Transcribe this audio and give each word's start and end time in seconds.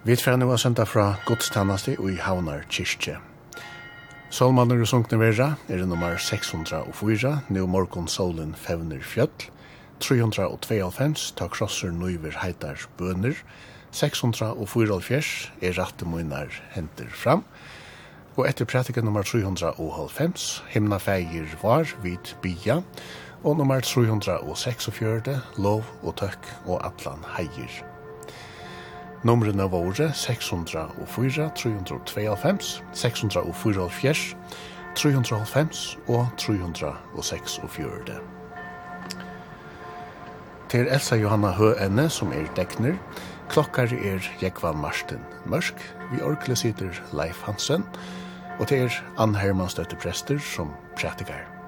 Vi 0.00 0.14
tfer 0.16 0.38
nu 0.40 0.46
er 0.48 0.56
senda 0.56 0.86
fra 0.88 1.18
godstannasti 1.28 1.98
og 2.00 2.06
i 2.08 2.14
Havnar 2.24 2.62
kyrkje. 2.72 3.18
Solmannen 4.32 4.80
og 4.80 4.88
sunkne 4.88 5.18
verra 5.20 5.48
er 5.68 5.82
nummer 5.84 6.16
604, 6.16 7.32
nu 7.52 7.66
morgon 7.68 8.08
solen 8.08 8.54
fevner 8.56 9.02
fjöll, 9.04 9.50
392, 10.00 11.34
ta 11.36 11.50
krosser 11.52 11.92
nøyver 11.92 12.38
heitar 12.40 12.80
bøner, 12.96 13.36
604 13.92 15.20
er 15.60 15.76
rette 15.76 16.08
munar 16.08 16.48
henter 16.72 17.12
fram, 17.12 17.44
og 18.38 18.48
etter 18.48 18.64
prætikken 18.64 19.04
nummer 19.04 19.22
305, 19.22 20.64
himna 20.72 20.96
feir 20.96 21.44
var 21.60 21.92
vid 22.00 22.32
bia, 22.40 22.80
og 23.44 23.60
nummer 23.60 23.80
346, 23.84 25.40
lov 25.58 25.84
og 26.02 26.16
tøkk 26.16 26.54
og 26.64 26.86
atlan 26.86 27.26
heier 27.36 27.89
Numrene 29.22 29.66
våre 29.68 30.12
604, 30.16 31.50
392, 31.54 32.82
604, 32.92 33.88
390 34.96 35.98
og 36.08 36.26
346. 36.36 38.16
Til 40.70 40.88
Elsa 40.88 41.16
Johanna 41.20 41.52
Høene, 41.52 42.08
som 42.08 42.32
er 42.32 42.48
dekner, 42.56 42.96
klokkar 43.52 43.92
er 43.92 44.24
Jekva 44.40 44.72
Marsten 44.72 45.20
Mørsk, 45.44 45.76
vi 46.14 46.24
orkle 46.24 46.56
sitter 46.56 47.04
Leif 47.12 47.42
Hansen, 47.44 47.84
og 48.58 48.68
til 48.68 48.86
er 48.86 49.00
Ann 49.18 49.34
Hermanstøtte 49.36 50.00
Prester 50.00 50.38
som 50.38 50.72
prætikar. 50.96 51.59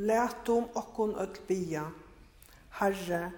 Lætum 0.00 0.64
okkun 0.74 1.14
öll 1.14 1.36
bia. 1.48 1.82
Herre, 2.80 3.30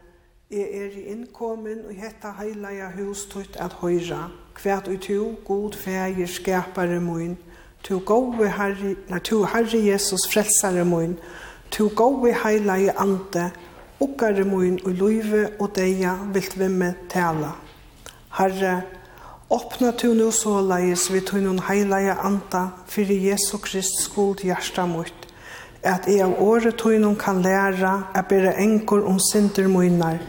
jeg 0.50 0.60
er 0.60 0.90
i 0.94 1.00
innkommen 1.10 1.80
og 1.88 1.94
hetta 1.94 2.30
heilaja 2.38 2.90
hus 2.94 3.24
tutt 3.26 3.56
at 3.58 3.72
høyra. 3.80 4.28
Kvært 4.54 4.86
ut 4.88 5.02
tu, 5.02 5.34
god 5.44 5.74
fægir 5.74 6.26
skapare 6.26 7.00
mun. 7.00 7.34
Tu 7.82 7.98
gode 7.98 8.46
herre, 8.48 8.94
na 9.08 9.18
tu 9.18 9.42
herre 9.44 9.80
Jesus 9.86 10.28
frelsare 10.30 10.84
mun. 10.84 11.18
Tu 11.70 11.88
gode 11.88 12.34
heilaja 12.44 12.94
ante. 12.96 13.50
Okkare 14.00 14.44
mun 14.44 14.78
og 14.84 14.90
luive 14.90 15.48
og 15.58 15.74
deia 15.74 16.14
vilt 16.34 16.58
vimme 16.58 16.94
tala. 17.10 17.56
Herre, 18.38 18.82
Åpna 19.50 19.90
tu 19.92 20.14
nu 20.14 20.30
så 20.30 20.60
leis 20.60 21.10
vi 21.12 21.20
tunnun 21.20 21.58
heilaja 21.58 22.14
anta 22.24 22.68
fyrir 22.88 23.20
Jesu 23.20 23.58
Krist 23.58 24.00
skuld 24.00 24.40
hjärsta 24.40 24.86
mot 24.86 25.21
at 25.82 26.06
jeg 26.06 26.22
av 26.22 26.38
året 26.38 26.76
tøynum 26.78 27.16
kan 27.18 27.42
læra 27.42 27.92
at 28.14 28.28
bæra 28.30 28.54
enkor 28.62 29.02
om 29.08 29.18
synder 29.18 29.68
møynar, 29.68 30.20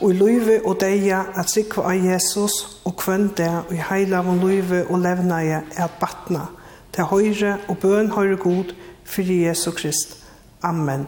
og 0.00 0.10
i 0.10 0.16
løyve 0.18 0.60
og 0.66 0.80
deia 0.80 1.22
at 1.38 1.50
sikva 1.50 1.86
av 1.92 2.04
Jesus 2.04 2.82
og 2.84 2.96
kvønn 3.00 3.30
og 3.38 3.72
i 3.72 3.80
heila 3.90 4.18
av 4.18 4.32
løyve 4.42 4.84
og 4.90 4.98
levna 5.00 5.40
jeg 5.44 5.62
at 5.76 6.00
batna, 6.00 6.48
til 6.92 7.04
høyre 7.04 7.58
og 7.68 7.78
bøn 7.78 8.10
høyre 8.10 8.36
god, 8.36 8.74
for 9.04 9.22
Jesus 9.22 9.74
Krist. 9.74 10.18
Amen. 10.62 11.06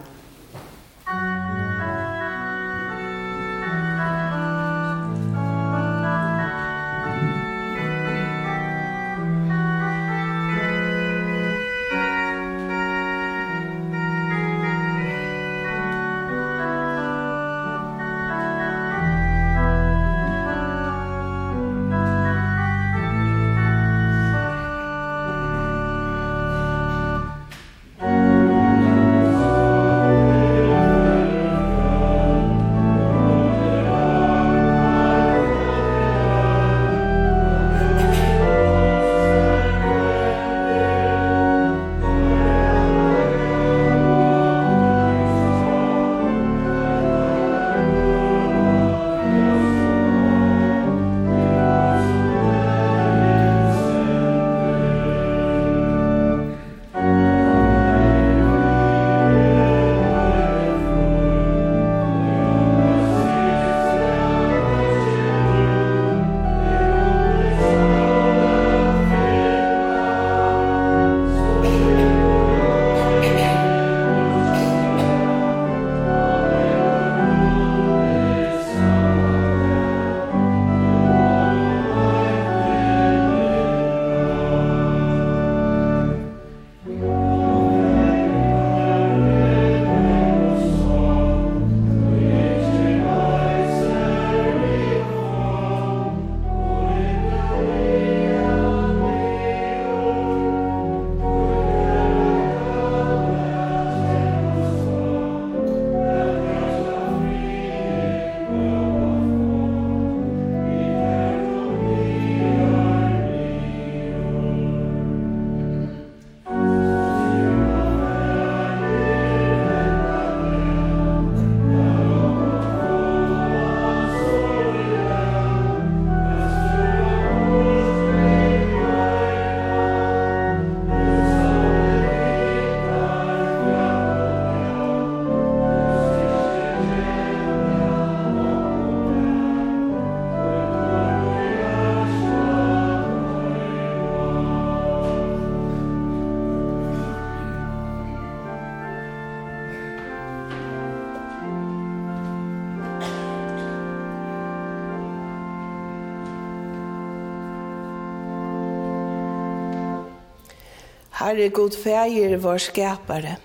Herre 161.29 161.49
god 161.49 161.73
fäger 161.73 162.37
vår 162.37 162.57
skapare. 162.57 163.37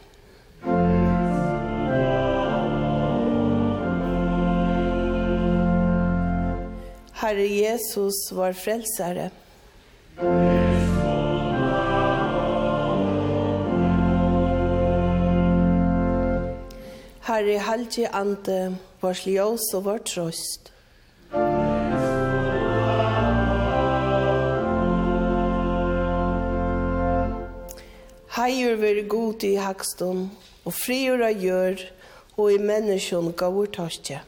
Herre 7.12 7.46
Jesus 7.46 8.32
vår 8.32 8.52
frälsare. 8.52 9.30
Herre 17.20 17.58
halje 17.58 18.08
ante 18.08 18.74
vår 19.00 19.16
ljus 19.28 19.74
och 19.74 19.84
vår 19.84 19.98
tröst. 19.98 20.73
Heier 28.44 28.74
veri 28.76 29.06
god 29.08 29.44
i 29.48 29.54
hakstum, 29.56 30.26
og 30.68 30.74
friur 30.76 31.22
av 31.24 31.38
gjør, 31.40 31.80
og 32.36 32.50
i 32.52 32.58
menneskjon 32.60 33.30
gavur 33.40 33.70
torskje. 33.72 34.18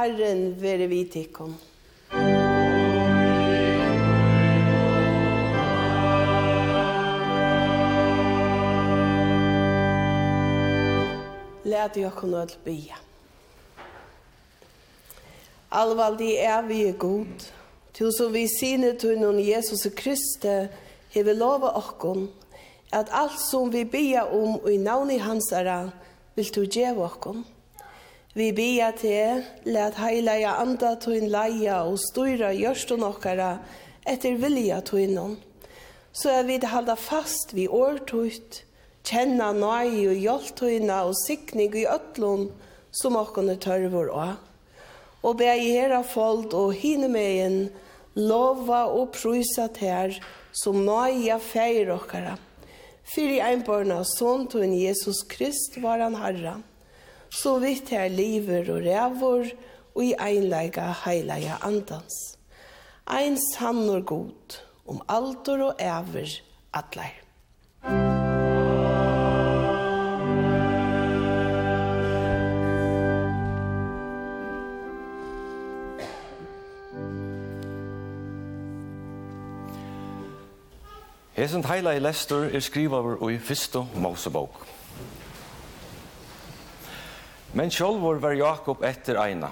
Herren 0.00 0.62
være 0.62 0.86
vi 0.88 1.04
tikkum. 1.04 1.54
Lät 11.64 11.96
jag 11.96 12.14
kunna 12.14 12.38
nødl 12.38 12.56
bya. 12.64 12.96
Allvaldi 15.70 16.36
er 16.36 16.62
vi 16.62 16.88
er 16.88 16.92
god, 16.92 17.52
til 17.92 18.12
som 18.18 18.32
vi 18.32 18.46
sine 18.60 18.96
tunnen 18.98 19.38
Jesus 19.40 19.86
Kristi, 19.96 20.66
hever 21.10 21.34
lova 21.34 21.76
okkur, 21.76 22.26
at 22.92 23.12
alt 23.12 23.40
som 23.50 23.72
vi 23.72 23.84
bya 23.84 24.24
om 24.32 24.60
og 24.64 24.72
i 24.72 24.76
navn 24.76 25.10
i 25.10 25.18
hans 25.18 25.52
ära, 25.52 25.90
vil 26.34 26.54
du 26.54 26.64
djeva 26.64 27.04
okkur. 27.04 27.44
Vi 28.32 28.52
bia 28.54 28.92
te, 28.94 29.42
let 29.66 29.96
heilaja 29.98 30.52
anda 30.62 30.92
tuin 31.02 31.26
leia 31.32 31.80
og 31.82 31.96
styra 31.98 32.52
gjørstun 32.54 33.02
nokkara 33.02 33.56
etter 34.06 34.36
vilja 34.38 34.78
tuinon. 34.86 35.32
Så 36.14 36.30
er 36.36 36.46
vi 36.46 36.60
halda 36.62 36.94
fast 36.94 37.56
vi 37.58 37.66
årtuit, 37.66 38.60
kjenna 39.02 39.50
nøy 39.50 40.06
og 40.12 40.22
hjoltuina 40.22 41.00
og 41.08 41.18
sikning 41.24 41.74
i 41.74 41.88
ötlun 41.90 42.52
som 42.94 43.18
okkone 43.18 43.58
tørvor 43.58 44.14
av. 44.14 44.38
Og 45.26 45.42
be 45.42 45.50
i 45.50 45.74
hera 45.74 46.04
fold 46.06 46.54
og 46.54 46.70
hinemegin 46.78 47.64
lova 48.14 48.86
og 48.94 49.10
prysa 49.18 49.66
ter 49.74 50.14
som 50.54 50.84
nøya 50.86 51.42
feir 51.42 51.90
okkara. 51.98 52.38
Fyri 53.10 53.42
einborna 53.42 54.04
son 54.06 54.46
tuin 54.46 54.78
Jesus 54.78 55.26
Krist 55.26 55.82
var 55.82 55.98
han 55.98 56.14
herran 56.14 56.69
så 57.30 57.58
vidt 57.58 57.88
her 57.88 58.08
lever 58.08 58.72
og 58.72 58.82
rævor, 58.84 59.46
og 59.94 60.04
i 60.04 60.14
einleika 60.20 60.92
heilega 61.04 61.58
andans. 61.62 62.36
Ein 63.10 63.38
sannor 63.54 64.00
god, 64.00 64.60
om 64.86 65.02
altor 65.08 65.62
og 65.62 65.74
æver, 65.80 66.40
atleir. 66.74 67.16
Hesent 81.40 81.66
heila 81.66 81.90
i 81.96 81.98
Lester 81.98 82.50
er 82.52 82.60
skrivaver 82.60 83.16
og 83.22 83.32
i 83.32 83.38
fyrste 83.38 83.80
Mosebok. 83.96 84.79
Men 87.52 87.70
sjálvor 87.70 88.14
var 88.22 88.32
Jakob 88.38 88.82
etter 88.86 89.16
eina. 89.18 89.48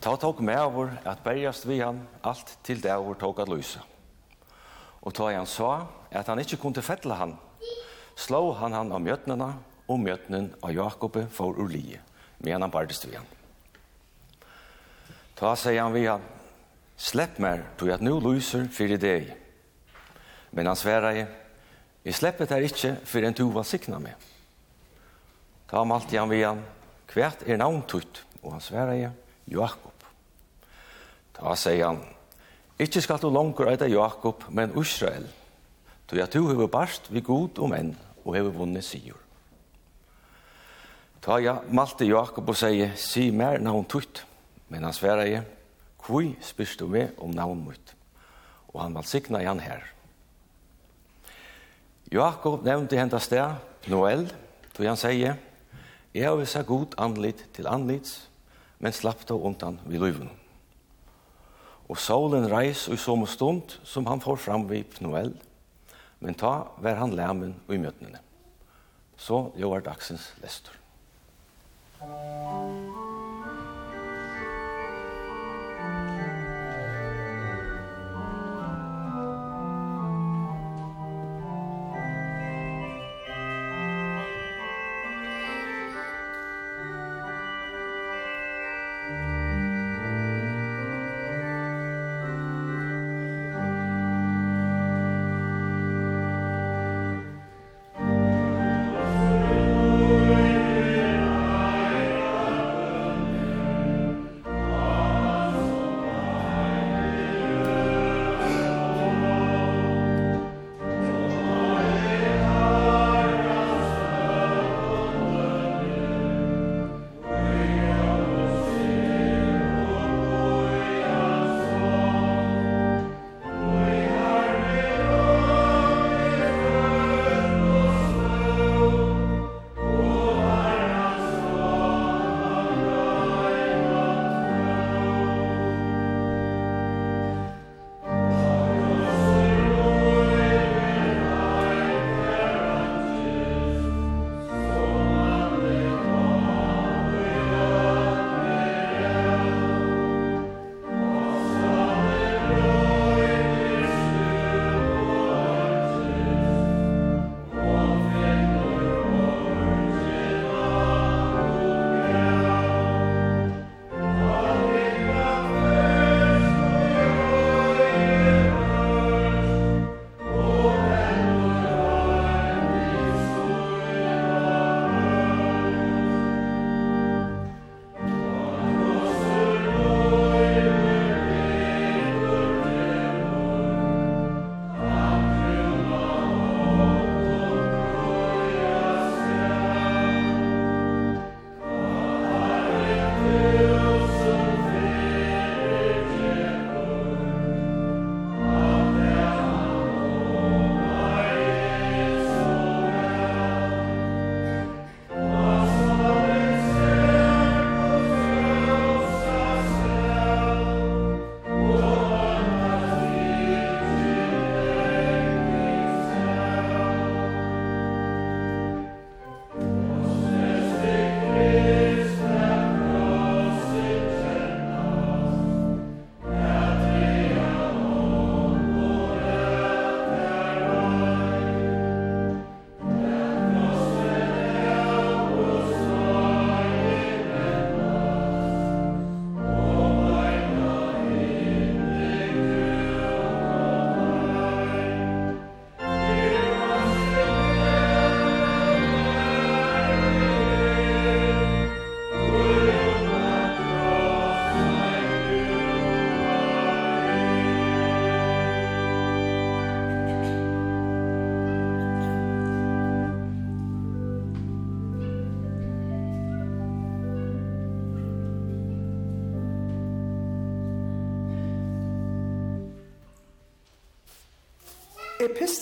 Ta 0.00 0.12
tok 0.16 0.38
med 0.46 0.60
avur 0.62 0.92
at 1.02 1.24
bergast 1.24 1.64
vi 1.66 1.80
han 1.80 2.04
alt 2.22 2.52
til 2.62 2.78
det 2.78 2.92
avur 2.94 3.18
tok 3.18 3.40
at 3.42 3.50
lysa. 3.50 3.80
Og 5.02 5.14
ta 5.14 5.32
han 5.34 5.48
sa 5.50 5.88
at 6.14 6.30
han 6.30 6.38
ikkje 6.38 6.60
kunne 6.62 6.84
fettla 6.86 7.16
han, 7.18 7.32
slå 8.14 8.52
han 8.60 8.76
han 8.78 8.92
av 8.94 9.02
mjøtnena, 9.02 9.48
og 9.86 10.00
mjøtnen 10.02 10.52
av 10.62 10.72
Jakob 10.74 11.18
for 11.30 11.58
ur 11.58 11.68
lije, 11.70 11.98
men 12.42 12.62
han 12.62 12.70
bardest 12.70 13.06
vi 13.06 13.16
han. 13.18 13.26
Ta 15.34 15.52
seg 15.58 15.78
han 15.78 15.94
vi 15.94 16.06
han, 16.06 16.22
slepp 16.96 17.38
mer, 17.42 17.64
tog 17.78 17.90
at 17.90 18.02
nu 18.02 18.20
lyser 18.22 18.66
fyrir 18.70 19.02
deg. 19.02 19.28
Men 20.54 20.70
han 20.70 20.78
sverrei, 20.78 21.26
jeg 22.06 22.18
sleppet 22.18 22.54
her 22.54 22.66
ikkje 22.66 22.96
fyrir 23.04 23.28
en 23.28 23.38
tu 23.38 23.48
var 23.50 23.66
sikna 23.66 23.98
med. 24.02 24.14
Ta 25.70 25.82
malt 25.84 26.10
han 26.14 26.30
vi 26.30 26.42
han, 26.46 26.62
Kvært 27.10 27.46
er 27.46 27.60
navn 27.60 27.82
tutt, 27.88 28.24
og 28.42 28.56
han 28.56 28.64
sverreie 28.64 29.12
Jakob. 29.50 30.06
Da 31.36 31.54
sier 31.58 31.90
han, 31.90 32.02
Ikki 32.76 33.00
skal 33.00 33.20
du 33.22 33.30
langur 33.32 33.70
eita 33.70 33.88
Jakob, 33.88 34.44
men 34.52 34.74
Israel, 34.76 35.24
tog 36.06 36.20
at 36.20 36.34
du 36.34 36.42
hever 36.48 36.68
barst 36.68 37.08
vi 37.12 37.22
god 37.24 37.58
og 37.62 37.70
menn, 37.72 37.94
og 38.24 38.34
hever 38.36 38.52
vunnet 38.52 38.84
sigur. 38.84 39.16
Ta 41.24 41.38
ja, 41.42 41.56
malte 41.72 42.06
Jakob 42.06 42.52
og 42.52 42.58
sier, 42.58 42.92
si 43.00 43.30
mer 43.34 43.58
navn 43.62 43.86
tutt, 43.88 44.24
men 44.68 44.84
han 44.84 44.94
sverreie, 44.94 45.44
Kvui 46.06 46.36
spyrst 46.44 46.78
du 46.78 46.86
med 46.86 47.16
om 47.18 47.32
navn 47.34 47.64
mot, 47.64 47.94
og 48.70 48.76
han 48.78 48.94
valsikna 48.94 49.40
i 49.42 49.48
han 49.48 49.58
her. 49.58 49.82
Jakob 52.12 52.62
nevnte 52.62 53.00
henta 53.00 53.18
sted, 53.18 53.56
Noel, 53.90 54.28
tog 54.76 54.86
han 54.86 55.00
sier, 55.00 55.40
Jeg 56.16 56.30
har 56.30 56.38
vissa 56.40 56.62
god 56.64 56.94
anlit 56.96 57.42
til 57.52 57.66
anlits, 57.68 58.30
men 58.80 58.94
slapp 58.96 59.26
det 59.28 59.36
undan 59.36 59.74
vid 59.84 60.00
løyven. 60.00 60.30
Og 61.92 61.98
solen 62.00 62.48
reis 62.48 62.86
i 62.88 62.96
som 62.96 63.26
stund 63.28 63.76
som 63.84 64.08
han 64.08 64.22
får 64.24 64.40
fram 64.40 64.64
vid 64.70 64.88
Pnoel, 64.96 65.34
men 66.24 66.34
ta 66.34 66.70
vær 66.80 66.96
han 67.02 67.12
læmen 67.12 67.52
og 67.68 67.74
i 67.76 67.82
møtnene. 67.82 68.22
Så 69.16 69.50
jo 69.60 69.74
er 69.76 69.84
dagsens 69.84 70.32
lestor. 70.40 70.72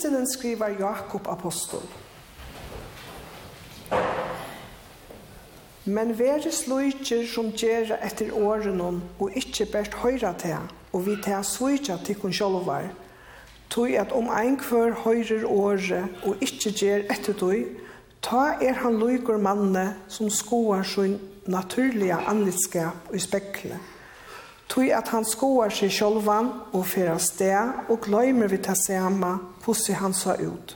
kristinen 0.05 0.27
skriver 0.27 0.67
Jakob 0.79 1.27
apostol. 1.27 1.81
Men 5.85 6.19
vere 6.19 6.51
slujtjer 6.51 7.25
som 7.29 7.51
gjerra 7.51 7.97
etter 8.05 8.33
årenon, 8.33 9.01
og 9.19 9.33
ikkje 9.37 9.65
bært 9.71 9.97
høyra 10.01 10.33
til, 10.37 10.61
og 10.93 11.05
vi 11.05 11.17
til 11.23 11.41
svujtja 11.43 11.97
til 12.05 12.19
kun 12.21 12.33
sjolvar, 12.33 12.89
tog 13.69 13.89
at 13.97 14.11
om 14.11 14.29
ein 14.29 14.57
kvar 14.57 14.93
høyrer 15.05 15.45
året, 15.45 16.05
og 16.23 16.37
ikkje 16.41 16.71
gjer 16.71 17.05
etter 17.09 17.33
tog, 17.33 17.65
ta 18.21 18.57
er 18.61 18.81
han 18.81 18.97
lujkor 19.01 19.37
manne 19.37 19.95
som 20.07 20.29
skoar 20.29 20.83
sin 20.83 21.19
naturliga 21.45 22.21
andlitskap 22.29 23.09
og 23.13 23.21
spekle 23.21 23.77
tog 24.75 24.89
at 24.91 25.07
han 25.07 25.23
skoar 25.23 25.71
seg 25.71 25.91
sjolvan 25.93 26.49
og 26.75 26.83
fyrir 26.91 27.19
sted 27.23 27.87
og 27.87 28.01
gløymer 28.03 28.51
vi 28.51 28.59
ta 28.59 28.75
sema 28.75 29.37
hvordan 29.63 30.01
han 30.01 30.13
sa 30.13 30.35
ut. 30.35 30.75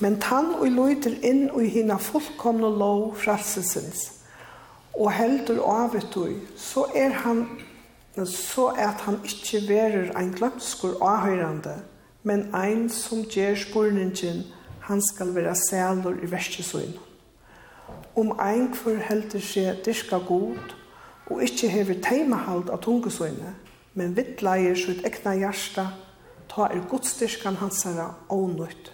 Men 0.00 0.16
tann 0.20 0.54
og 0.56 0.70
løyter 0.72 1.18
inn 1.20 1.50
og 1.50 1.66
hina 1.68 1.98
fullkomne 2.00 2.70
lov 2.72 3.18
frelsesins 3.20 4.06
og 4.96 5.12
heldur 5.12 5.60
avutøy, 5.68 6.40
så 6.56 6.86
er 6.96 7.12
han 7.22 7.44
så 8.26 8.72
at 8.74 9.04
han 9.04 9.20
ikkje 9.24 9.60
verer 9.68 10.10
ein 10.18 10.32
glømskur 10.32 10.96
avhøyrande, 11.04 11.76
men 12.22 12.48
ein 12.54 12.88
som 12.88 13.22
gjer 13.24 13.54
spurningen, 13.56 14.42
han 14.80 15.02
skal 15.02 15.34
vera 15.34 15.54
sælur 15.54 16.16
i 16.22 16.30
verskesøyn. 16.30 16.96
Om 18.16 18.34
ein 18.40 18.72
kvar 18.74 18.98
heldur 19.08 19.40
seg 19.40 19.84
dyrka 19.86 20.18
god, 20.26 20.74
og 21.30 21.42
ikkje 21.46 21.70
hever 21.70 22.00
teimahald 22.02 22.70
av 22.70 22.82
tungesøyne, 22.84 23.54
men 23.94 24.16
vittleier 24.16 24.78
sitt 24.78 25.04
ekna 25.06 25.36
hjärsta, 25.38 25.86
ta 26.50 26.66
er 26.66 26.82
godstyrskan 26.90 27.60
hansara 27.60 28.10
ånøyt. 28.30 28.90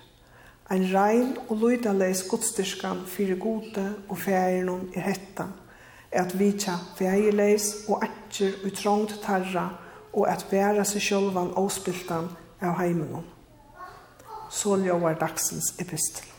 Ein 0.71 0.85
rein 0.91 1.37
og 1.49 1.61
lydaleis 1.63 2.25
godstyrskan 2.29 3.05
fyrir 3.07 3.39
gode 3.41 3.87
og 4.09 4.19
fægirnum 4.19 4.91
er 4.95 5.09
hetta, 5.09 5.49
er 6.11 6.27
at 6.27 6.39
vitja 6.39 6.77
fægirleis 6.99 7.87
og 7.89 8.05
atjer 8.05 8.59
og 8.65 9.09
tarra, 9.23 9.69
og 10.13 10.29
at 10.29 10.47
væra 10.51 10.85
seg 10.85 11.03
sjølvan 11.03 11.53
avspiltan 11.57 12.31
av 12.61 12.79
heimenom. 12.81 13.25
Så 14.51 14.77
ljóvar 14.81 15.19
dagsens 15.21 15.75
epistel. 15.79 16.36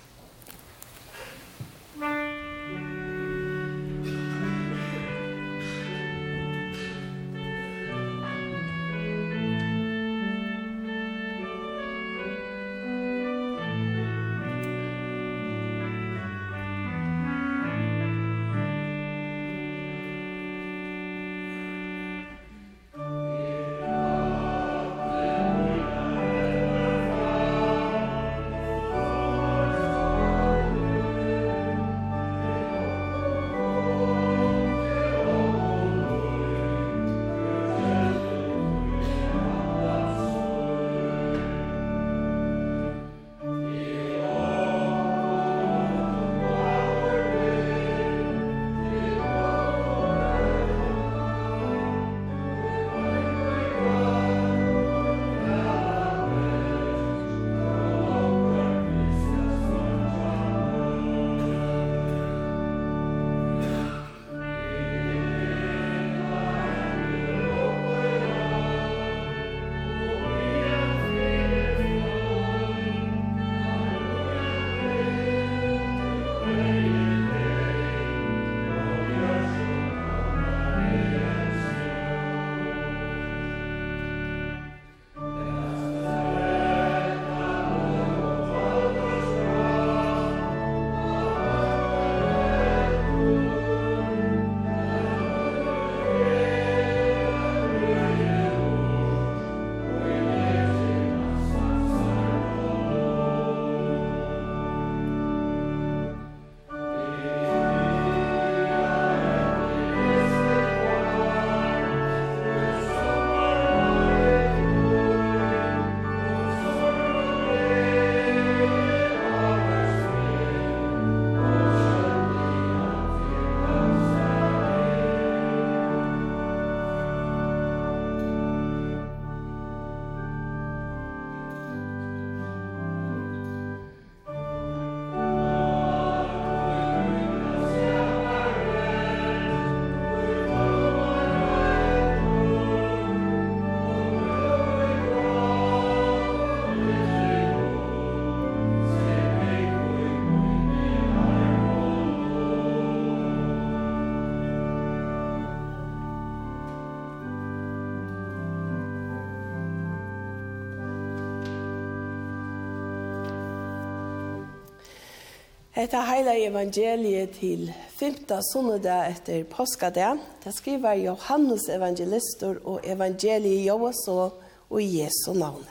Hetta 165.78 166.00
heila 166.02 166.32
evangeliet 166.34 167.36
til 167.38 167.68
5. 168.00 168.16
sunnedag 168.50 169.12
etter 169.12 169.44
påskadag. 169.46 170.18
Det 170.42 170.56
skriver 170.58 170.94
Johannes 170.98 171.68
evangelister 171.70 172.58
og 172.66 172.80
evangeliet 172.82 173.68
Joas 173.68 174.02
og 174.10 174.82
i 174.82 174.88
Jesu 175.04 175.36
navn. 175.38 175.62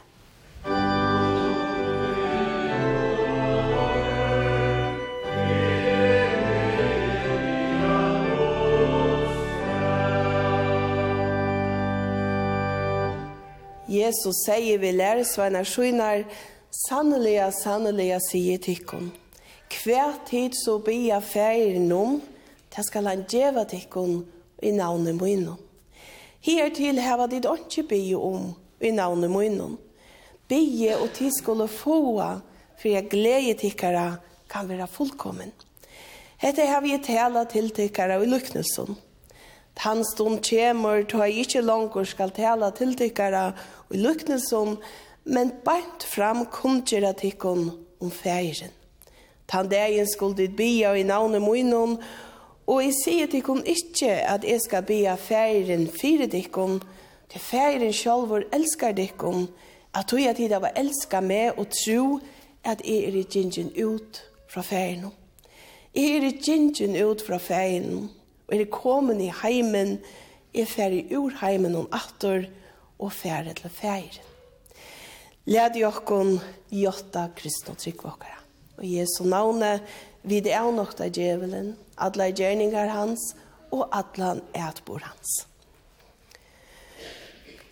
Jesus 13.90 14.46
sier 14.46 14.78
vi 14.78 14.94
lærer 14.94 15.26
sveinar 15.26 15.66
skynar, 15.66 16.28
sannelig, 16.86 17.40
sanneliga 17.58 18.22
sier 18.30 18.62
tykkene. 18.62 19.25
Hver 19.70 20.18
tid 20.26 20.54
så 20.64 20.78
bia 20.78 21.20
ferien 21.20 21.92
om, 21.92 22.20
det 22.76 22.84
skal 22.86 23.06
han 23.06 23.24
djeva 23.30 23.64
tikkun 23.64 24.20
i 24.62 24.70
navnet 24.70 25.16
munnen. 25.18 25.56
Her 26.46 26.70
til 26.70 27.00
heva 27.02 27.26
dit 27.26 27.46
åndsje 27.46 27.82
bia 27.88 28.18
om 28.18 28.52
i 28.80 28.92
navnet 28.94 29.30
munnen. 29.30 29.78
Bia 30.48 31.00
og 31.02 31.10
tid 31.16 31.32
skulle 31.34 31.66
få 31.68 31.98
for 32.76 32.88
jeg 32.88 33.08
glede 33.10 33.54
tikkara 33.58 34.16
kan 34.50 34.68
være 34.68 34.86
fullkommen. 34.86 35.52
Hette 36.38 36.66
har 36.68 36.82
vi 36.84 36.98
tala 37.00 37.44
til 37.48 37.70
tikkara 37.70 38.20
i 38.20 38.28
luknelsen. 38.28 38.96
Tan 39.76 40.04
stund 40.04 40.42
kjemur, 40.44 41.04
to 41.08 41.22
jeg 41.24 41.44
ikkje 41.44 41.64
langur 41.64 42.04
skal 42.04 42.30
tala 42.36 42.70
til 42.76 42.94
tikkara 42.96 43.50
i 43.90 44.00
luknelsen, 44.00 44.76
men 45.24 45.52
bænt 45.64 46.04
fram 46.04 46.44
kumtjera 46.52 47.12
tikkun 47.16 47.70
om 48.00 48.10
færen. 48.10 48.75
Tan 49.48 49.68
dagen 49.70 50.06
skulle 50.10 50.36
dit 50.36 50.56
bia 50.56 50.94
i 50.94 51.02
navnet 51.06 51.42
munnen, 51.42 51.98
og 52.66 52.82
jeg 52.82 52.94
sier 52.98 53.28
til 53.30 53.44
kun 53.46 53.62
ikke 53.62 54.10
at 54.26 54.44
jeg 54.44 54.60
skal 54.64 54.82
bia 54.86 55.14
feiren 55.14 55.86
fire 55.86 56.26
dikken, 56.26 56.80
til 57.30 57.40
færen 57.40 57.92
selv 57.92 58.26
hvor 58.26 58.42
elsker 58.52 58.92
dikken, 58.92 59.48
at 59.94 60.08
tog 60.10 60.20
jeg 60.20 60.36
tid 60.36 60.52
av 60.52 60.66
å 60.66 60.72
elske 60.76 61.20
meg 61.22 61.58
og 61.60 61.70
tro 61.74 62.18
at 62.66 62.82
jeg 62.84 63.06
er 63.06 63.16
i 63.16 63.22
gingen 63.30 63.70
ut 63.78 64.20
fra 64.50 64.64
feiren. 64.66 65.12
Jeg 65.94 66.18
er 66.18 66.26
i 66.26 66.32
gingen 66.42 66.96
ut 67.06 67.22
fra 67.22 67.38
feiren, 67.38 68.08
og 68.46 68.54
jeg 68.54 68.66
er 68.66 68.72
kommet 68.74 69.22
i 69.22 69.30
heimen, 69.42 69.98
jeg 70.54 70.68
færer 70.68 71.14
ur 71.16 71.38
heimen 71.40 71.76
om 71.78 71.88
atter, 71.94 72.48
og 72.98 73.12
færer 73.12 73.54
til 73.54 73.70
feiren. 73.70 74.24
Led 75.46 75.76
jokkon 75.78 76.40
jotta 76.74 77.28
kristne 77.36 77.76
tryggvåkere. 77.78 78.45
Og 78.76 78.84
Jesu 78.84 79.24
navne 79.24 79.80
vid 80.26 80.48
er 80.50 80.70
nok 80.74 80.98
av 81.00 81.12
djevelen, 81.14 81.74
alle 81.96 82.30
gjerninger 82.32 82.90
hans 82.92 83.32
og 83.72 83.86
alle 83.94 84.40
etbor 84.54 85.04
hans. 85.06 85.46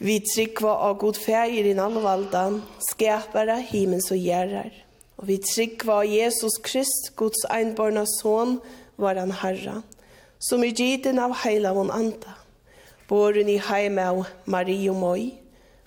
Vi 0.04 0.18
tryggva 0.20 0.72
av 0.88 0.98
god 1.00 1.16
feir 1.16 1.64
i 1.64 1.74
nannvaldan, 1.76 2.58
skapare 2.82 3.60
himens 3.70 4.10
og 4.12 4.20
gjerrar. 4.20 4.72
Og 5.16 5.28
vi 5.30 5.38
tryggva 5.40 6.00
av 6.02 6.10
Jesus 6.10 6.58
Krist, 6.64 7.12
Guds 7.16 7.44
einborna 7.48 8.02
son, 8.18 8.58
var 8.96 9.16
han 9.18 9.32
herra, 9.32 9.80
som 10.38 10.64
i 10.64 10.72
giden 10.74 11.18
av 11.22 11.34
heilavon 11.44 11.92
anda. 11.94 12.34
Båren 13.08 13.48
i 13.48 13.56
heime 13.58 14.04
av 14.10 14.26
Marie 14.50 14.90
og 14.90 14.98
Moi, 15.00 15.30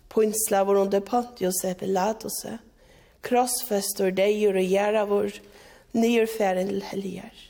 punsla 0.09 0.63
var 0.67 0.81
under 0.83 1.03
Pontius 1.03 1.63
Epilatose, 1.65 2.57
krossfester 3.27 4.13
deier 4.15 4.55
og 4.57 4.71
gjerravor, 4.71 5.35
nyer 5.97 6.25
færen 6.31 6.71
til 6.71 6.81
helger. 6.91 7.43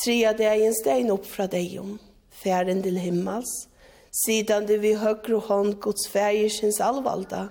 Tria 0.00 0.32
degen 0.34 0.74
stein 0.74 1.12
opp 1.14 1.26
fra 1.28 1.46
deion, 1.46 1.98
færen 2.42 2.82
til 2.82 2.98
himmels, 2.98 3.52
sidan 4.24 4.66
du 4.66 4.76
vi 4.82 4.94
høyre 4.98 5.40
hånd 5.48 5.78
Guds 5.82 6.08
fægersins 6.10 6.80
alvalda, 6.82 7.48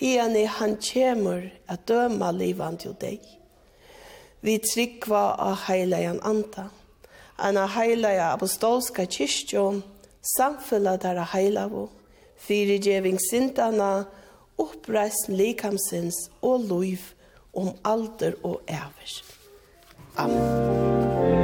hian 0.00 0.36
i 0.36 0.44
han 0.58 0.76
kjemur 0.82 1.46
at 1.68 1.86
døma 1.88 2.32
livan 2.34 2.78
til 2.78 2.96
deg. 3.00 3.20
Vi 4.44 4.58
tryggva 4.62 5.36
av 5.42 5.62
heilajan 5.66 6.20
anda, 6.22 6.68
anna 7.38 7.66
heilega 7.76 8.32
apostolska 8.34 9.06
kyrstjon, 9.06 9.82
samfella 10.36 10.96
dara 11.00 11.24
heilavo, 11.32 11.88
fyrirgjeving 12.46 13.18
sintana, 13.30 14.06
oppreist 14.58 15.28
likamsins 15.28 16.30
og 16.42 16.60
loiv 16.68 17.12
om 17.56 17.72
alder 17.84 18.32
og 18.42 18.60
æver. 18.68 19.22
Amen. 20.16 21.35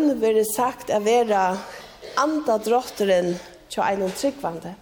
bøn 0.00 0.20
vil 0.20 0.40
sagt 0.48 0.90
å 0.92 1.00
være 1.04 1.40
andre 2.20 2.56
drotteren 2.64 3.34
til 3.70 3.82
en 3.84 4.12
tryggvande. 4.16 4.72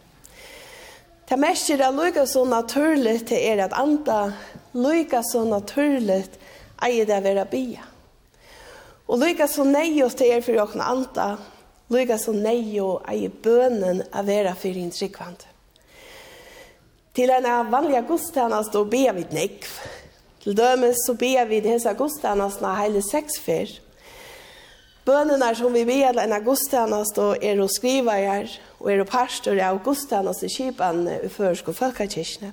Det 1.28 1.37
mest 1.37 1.70
er 1.70 1.83
lykka 1.92 2.24
så 2.26 2.44
naturlig 2.48 3.26
til 3.28 3.42
er 3.42 3.64
at 3.66 3.74
andre 3.76 4.33
lykka 4.72 5.22
så 5.26 5.42
naturlig 5.44 6.24
eier 6.81 7.09
det 7.09 7.18
å 7.18 7.24
være 7.24 7.46
bia. 7.50 7.85
Og 9.09 9.18
lykka 9.20 9.48
så 9.48 9.66
nøye 9.66 10.09
til 10.14 10.33
er 10.33 10.44
for 10.44 10.62
åkne 10.62 10.87
andre, 10.87 11.26
lykka 11.90 12.18
så 12.18 12.33
nøye 12.33 12.87
eier 13.11 13.35
bønen 13.42 14.04
å 14.12 14.24
være 14.24 14.54
for 14.54 14.81
en 14.85 14.94
tryggvande. 14.94 15.50
Til 17.18 17.35
en 17.35 17.50
av 17.50 17.72
vanlige 17.72 18.04
godstjenest 18.07 18.76
og 18.78 18.92
bia 18.92 19.12
vid 19.16 19.35
nekv. 19.35 19.66
Til 20.44 20.54
dømes 20.54 21.02
så 21.02 21.16
bia 21.18 21.42
vid 21.48 21.66
hese 21.66 21.90
godstjenestene 21.98 22.76
hele 22.78 23.02
seks 23.02 23.40
fyrt 23.42 23.83
bønene 25.09 25.51
som 25.57 25.73
vi 25.73 25.87
vet 25.88 26.18
en 26.21 26.37
augustanast 26.37 27.18
og 27.23 27.44
er 27.44 27.61
og 27.64 27.71
skrive 27.73 28.12
her, 28.12 28.49
og 28.79 28.90
er 28.92 29.03
og 29.03 29.11
pastor 29.11 29.57
i 29.57 29.64
auguststjenest 29.64 30.44
i 30.44 30.51
Kipan 30.53 31.07
i 31.09 31.29
Førsk 31.33 31.71
og 31.73 31.79
Folkekirkene. 31.79 32.53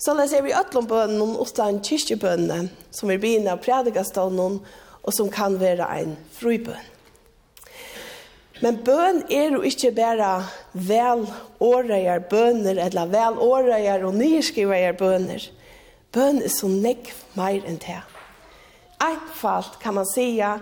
Så 0.00 0.14
la 0.16 0.24
ser 0.26 0.40
vi 0.46 0.56
øtlom 0.56 0.86
bønene 0.88 1.20
om 1.20 1.34
utan 1.42 1.82
kyrkjebønene 1.84 2.70
som 2.90 3.10
er 3.12 3.20
begynner 3.20 3.58
av 3.58 3.60
predikastånden 3.60 4.62
og 5.00 5.12
som 5.12 5.28
kan 5.32 5.58
være 5.60 5.88
en 6.00 6.16
fribønn. 6.32 6.86
Men 8.60 8.76
bøn 8.84 9.22
er 9.32 9.54
jo 9.54 9.62
ikke 9.64 9.92
bare 9.96 10.42
vel 10.72 11.24
åreier 11.64 12.20
bønner, 12.28 12.76
eller 12.76 13.08
vel 13.08 13.38
åreier 13.40 14.04
og 14.04 14.16
nyskriver 14.16 14.92
bønner. 15.00 15.46
Bøn 16.12 16.42
er 16.44 16.52
så 16.52 16.68
nekv 16.68 17.14
mer 17.36 17.64
enn 17.64 17.80
det. 17.80 18.00
Einfalt 19.00 19.78
kan 19.80 19.96
man 19.96 20.08
sige 20.12 20.58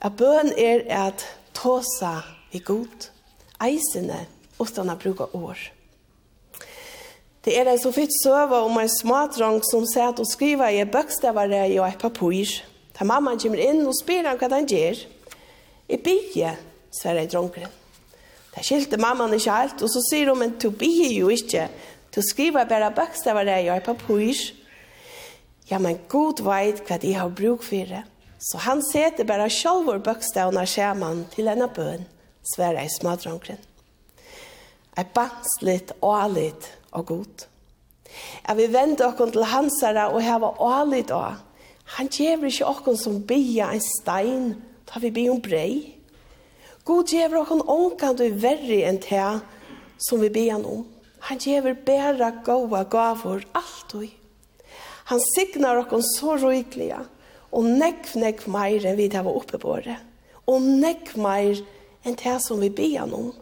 at 0.00 0.14
bøn 0.16 0.52
er 0.56 0.84
at 1.06 1.24
tåsa 1.54 2.20
i 2.52 2.60
god, 2.64 3.08
eisene, 3.62 4.26
utan 4.58 4.90
å 4.90 4.96
bruke 4.98 5.26
år. 5.34 5.58
Det 7.44 7.54
er 7.56 7.70
en 7.70 7.80
så 7.80 7.90
fyrt 7.94 8.12
søve 8.22 8.58
om 8.66 8.76
en 8.78 8.90
smadrang 8.90 9.60
som 9.64 9.86
sier 9.88 10.10
at 10.10 10.18
hun 10.20 10.28
skriver 10.28 10.74
i 10.74 10.84
bøkstavare 10.84 11.62
og 11.78 11.86
et 11.86 12.02
papur. 12.02 12.50
Da 12.98 13.06
mamma 13.06 13.36
kommer 13.38 13.62
inn 13.62 13.86
og 13.86 13.96
spyr 13.96 14.26
han 14.26 14.38
hva 14.40 14.50
han 14.52 14.68
gjør. 14.68 15.04
I 15.88 15.96
bygge, 16.02 16.54
sier 16.92 17.20
jeg 17.22 17.30
drongren. 17.32 17.72
Da 18.52 18.64
skilte 18.66 18.98
mamman 19.00 19.32
ikke 19.36 19.54
alt, 19.54 19.82
og 19.82 19.90
så 19.92 20.02
sier 20.10 20.32
hun, 20.32 20.42
men 20.42 20.56
du 20.60 20.68
bygge 20.74 21.12
jo 21.14 21.30
ikke. 21.32 21.68
Du 22.14 22.20
skriver 22.26 22.68
bare 22.68 22.90
bøkstavare 22.94 23.60
og 23.70 23.76
et 23.76 23.86
papur. 23.86 24.44
Ja, 25.70 25.78
men 25.78 26.00
god 26.08 26.42
vet 26.42 26.82
hva 26.88 26.98
de 27.00 27.14
har 27.14 27.30
bruk 27.30 27.62
for 27.62 27.94
det. 27.94 28.02
Så 28.38 28.58
han 28.62 28.82
seter 28.86 29.26
bare 29.26 29.50
sjálfur 29.50 29.98
bøkstavna 30.06 30.62
skjermen 30.68 31.24
til 31.32 31.50
en 31.50 31.64
bøn, 31.74 32.06
svære 32.54 32.84
i 32.86 32.92
smadrongren. 32.98 33.58
Ei 34.98 35.06
banslitt 35.14 35.92
og 36.00 36.14
alit 36.22 36.70
og 36.92 37.06
god. 37.10 37.46
Jeg 38.46 38.56
vil 38.56 38.72
vende 38.72 38.98
dere 39.02 39.30
til 39.30 39.46
hansara 39.46 40.08
og 40.14 40.22
heva 40.22 40.54
alit 40.64 41.10
og. 41.14 41.36
Han 41.98 42.10
gjør 42.12 42.46
ikke 42.48 42.72
dere 42.86 42.96
som 43.00 43.20
bia 43.26 43.72
en 43.74 43.84
stein, 43.84 44.48
da 44.88 45.02
vi 45.02 45.10
blir 45.10 45.32
om 45.34 45.42
brei. 45.42 45.94
God 46.86 47.10
gjør 47.10 47.34
dere 47.34 47.58
onkan 47.74 48.16
du 48.16 48.26
verri 48.42 48.82
enn 48.86 49.02
te 49.02 49.22
som 49.98 50.22
vi 50.22 50.30
bia 50.32 50.56
om. 50.58 50.86
Han 51.26 51.42
gjør 51.42 51.74
bare 51.86 52.32
gode 52.46 52.84
gavur 52.90 53.42
alt 53.58 53.94
og. 53.98 54.08
Han 55.10 55.22
signar 55.34 55.82
dere 55.82 56.02
så 56.06 56.36
ryklige. 56.38 57.02
Og 57.52 57.64
nekv, 57.64 58.14
nekv 58.20 58.48
meir 58.52 58.84
enn 58.84 58.98
vi 58.98 59.08
det 59.08 59.24
var 59.24 59.36
oppe 59.36 59.60
på 59.60 59.76
det. 59.84 59.96
Og 60.48 60.62
nekv 60.62 61.16
meir 61.20 61.60
enn 62.04 62.16
det 62.18 62.36
som 62.44 62.60
vi 62.60 62.70
ber 62.70 63.06
om. 63.06 63.32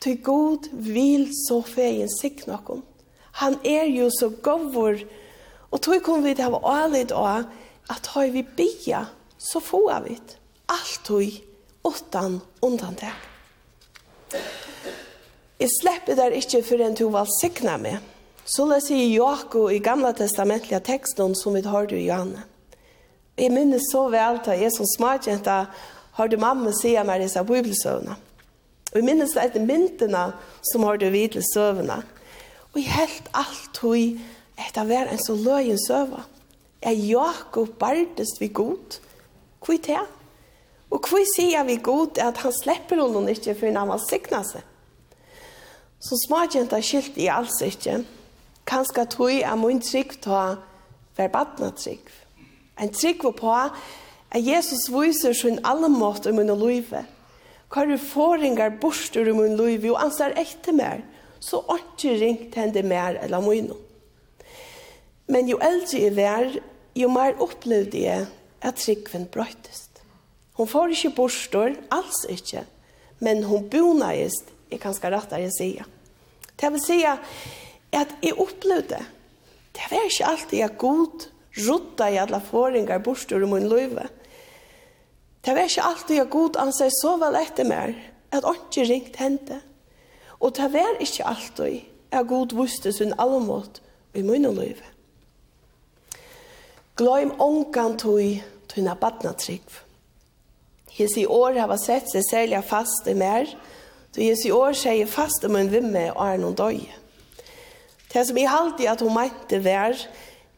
Til 0.00 0.20
god 0.22 0.68
vil 0.72 1.28
så 1.34 1.62
feien 1.66 2.10
sikk 2.20 2.44
noen. 2.46 2.84
Han 3.40 3.58
er 3.64 3.88
jo 3.90 4.08
så 4.12 4.30
govor. 4.42 5.00
Og 5.70 5.80
tog 5.82 6.02
kom 6.04 6.24
vi 6.24 6.34
det 6.36 6.48
var 6.52 6.64
ærlig 6.84 7.08
da, 7.10 7.42
at 7.90 8.10
har 8.14 8.30
vi 8.32 8.42
bia, 8.42 9.06
så 9.38 9.60
får 9.60 10.00
vi 10.06 10.14
det. 10.16 10.38
Alt 10.72 11.00
tog, 11.04 11.34
åttan, 11.86 12.40
undan 12.62 12.96
det. 12.98 13.12
Jeg 15.60 15.70
slipper 15.80 16.18
der 16.18 16.34
ikke 16.36 16.62
for 16.66 16.82
en 16.82 16.96
to 16.96 17.06
valsikna 17.12 17.76
med. 17.80 18.02
Så 18.44 18.66
la 18.66 18.78
jeg 18.78 19.14
Jakob 19.14 19.70
i 19.72 19.78
gamla 19.78 20.12
testamentliga 20.12 20.78
teksten 20.80 21.34
som 21.34 21.54
vi 21.54 21.62
har 21.62 21.92
i 21.92 22.06
Johanne. 22.06 22.44
Jeg 23.36 23.52
minnes 23.52 23.90
så 23.92 24.06
vel 24.12 24.40
til 24.44 24.62
jeg 24.62 24.72
som 24.72 24.88
smartjenta 24.96 25.56
har 26.16 26.28
du 26.32 26.38
mamma 26.40 26.72
sier 26.72 27.04
meg 27.04 27.20
disse 27.20 27.42
bibelsøvnene. 27.44 28.16
Og 28.92 29.00
jeg 29.00 29.04
minnes 29.04 29.34
det 29.36 29.42
etter 29.42 29.66
myntene 29.66 30.22
som 30.64 30.86
har 30.88 30.96
du 30.96 31.10
vidt 31.12 31.34
til 31.36 31.44
søvnene. 31.50 31.98
Og 32.72 32.80
jeg 32.80 32.94
helt 32.94 33.28
alt 33.36 33.68
tog 33.76 33.96
etter 34.56 34.88
hver 34.88 35.10
en 35.12 35.20
så 35.20 35.36
løyen 35.36 35.80
søvn. 35.84 36.24
Er 36.80 36.96
Jakob 36.96 37.74
bardest 37.80 38.40
vi 38.40 38.48
god? 38.48 39.00
Hvor 39.64 39.74
er 39.74 39.84
det? 39.84 40.04
Og 40.90 41.08
hvor 41.08 41.24
sier 41.34 41.64
vi 41.66 41.76
god 41.82 42.18
at 42.22 42.38
han 42.40 42.54
slipper 42.54 42.96
noen 43.00 43.28
ikke 43.32 43.56
før 43.58 43.74
han 43.76 43.90
var 43.90 44.00
sikna 44.04 44.42
seg? 44.46 44.62
Så 46.00 46.16
smartjenta 46.24 46.78
skilt 46.84 47.16
i 47.18 47.26
alls 47.32 47.58
ikke. 47.64 47.98
Kanskje 48.68 49.04
tog 49.10 49.32
jeg 49.32 49.58
min 49.58 49.82
trygg 49.82 50.16
til 50.22 50.36
å 50.36 50.44
være 51.18 51.32
badna 51.32 51.72
trygg. 51.74 52.04
En 52.80 52.92
trygg 52.92 53.24
var 53.24 53.36
på 53.36 53.52
at 53.56 54.42
Jesus 54.44 54.88
viser 54.92 55.32
sin 55.36 55.60
alle 55.64 55.88
måte 55.88 56.30
i 56.30 56.36
min 56.36 56.52
liv. 56.60 56.92
Hva 57.72 57.82
er 57.82 57.98
foringar 58.00 58.76
bort 58.80 59.16
i 59.16 59.24
min 59.32 59.56
liv 59.58 59.88
og 59.92 60.02
ansar 60.04 60.36
etter 60.38 60.76
mer, 60.76 61.02
så 61.40 61.62
ikke 61.76 62.16
ringt 62.20 62.54
henne 62.58 62.82
mer 62.86 63.18
eller 63.22 63.42
min. 63.44 63.72
Men 65.26 65.48
jo 65.50 65.58
eldre 65.62 66.00
jeg 66.00 66.14
var, 66.16 66.52
jo 66.96 67.08
mer 67.10 67.40
opplevde 67.42 68.02
jeg 68.04 68.26
at 68.62 68.78
tryggven 68.80 69.26
brøttest. 69.26 70.00
Hun 70.56 70.68
får 70.68 70.94
ikke 70.94 71.16
borstår, 71.16 71.74
alls 71.92 72.22
ikke, 72.32 72.64
men 73.20 73.44
hun 73.44 73.68
bonaist, 73.70 74.52
jeg 74.70 74.80
kan 74.80 74.94
skal 74.94 75.14
rette 75.14 75.36
det 75.36 75.52
sige. 75.54 75.84
Det 76.56 76.72
vil 76.72 76.80
sige 76.80 77.08
at 77.92 78.14
jeg 78.22 78.38
opplevde, 78.38 79.00
det 79.76 79.90
var 79.90 80.06
ikke 80.08 80.26
alltid 80.26 80.58
jeg 80.58 80.78
god 80.78 81.26
rutta 81.56 82.10
i 82.10 82.18
alla 82.18 82.40
fåringar 82.40 82.98
bort 82.98 83.32
ur 83.32 83.46
min 83.46 83.68
løyve. 83.68 84.08
Det 85.44 85.54
var 85.54 85.68
ikke 85.68 85.82
alltid 85.82 86.16
jeg 86.16 86.30
god 86.30 86.56
anser 86.58 86.90
så 86.90 87.16
vel 87.22 87.38
etter 87.38 87.68
mer, 87.68 87.94
at 88.34 88.44
ikke 88.50 88.88
ringt 88.88 89.16
hente. 89.16 89.60
Og 90.40 90.56
det 90.56 90.72
var 90.72 91.00
ikke 91.00 91.24
alltid 91.24 91.80
jeg 92.12 92.28
god 92.28 92.54
vuste 92.56 92.92
sin 92.92 93.14
allmått 93.18 93.80
i 94.14 94.22
min 94.22 94.42
løyve. 94.42 94.92
Gløym 96.96 97.34
ångan 97.40 97.98
tog 98.00 98.42
tunna 98.68 98.94
badna 98.96 99.32
trygg. 99.36 99.64
Hesi 100.96 101.26
år 101.28 101.58
har 101.60 101.76
sett 101.76 102.08
seg 102.08 102.24
særlig 102.24 102.62
fast 102.64 103.08
i 103.08 103.14
mer, 103.14 103.50
så 104.14 104.22
hesi 104.24 104.50
år 104.50 104.72
sier 104.72 105.06
fast 105.06 105.44
i 105.44 105.50
min 105.52 105.68
vimme 105.68 106.08
og 106.14 106.22
er 106.24 106.40
noen 106.40 106.56
døg. 106.56 106.80
Det 108.12 108.22
som 108.24 108.38
jeg 108.40 108.48
alltid 108.48 108.88
at 108.88 109.02
hun 109.04 109.12
mente 109.12 109.60
var, 109.60 109.92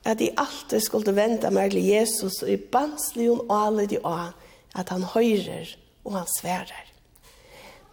at 0.08 0.20
jeg 0.20 0.36
alltid 0.40 0.80
skulle 0.80 1.12
vente 1.16 1.50
meg 1.52 1.74
til 1.74 1.84
Jesus, 1.84 2.40
og 2.42 2.50
i 2.50 2.56
banslig 2.56 3.28
og 3.34 3.44
alle 3.52 3.84
de 3.90 4.00
av, 4.00 4.32
at 4.78 4.88
han 4.92 5.04
høyrer 5.04 5.74
og 6.06 6.14
han 6.16 6.28
sverer. 6.38 6.84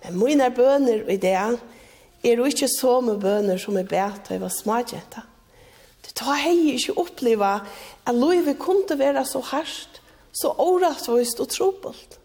Men 0.04 0.20
mine 0.22 0.50
bøner 0.54 1.04
og 1.04 1.12
ideer 1.12 1.58
er 2.24 2.40
jo 2.40 2.48
ikke 2.48 2.70
så 2.72 3.00
med 3.04 3.20
bøner 3.24 3.60
som 3.62 3.78
er 3.78 3.88
bedt 3.90 4.24
til 4.26 4.38
jeg 4.38 4.44
var 4.46 4.54
smagjenta. 4.54 5.26
Det 6.06 6.14
tar 6.16 6.38
hei 6.38 6.76
ikke 6.76 6.96
oppleva 7.02 7.56
at 8.06 8.16
livet 8.16 8.60
kunne 8.62 9.00
være 9.00 9.26
så 9.26 9.42
hardt, 9.52 10.02
så 10.36 10.54
åretvist 10.62 11.42
og 11.42 11.50
trobult. 11.50 12.20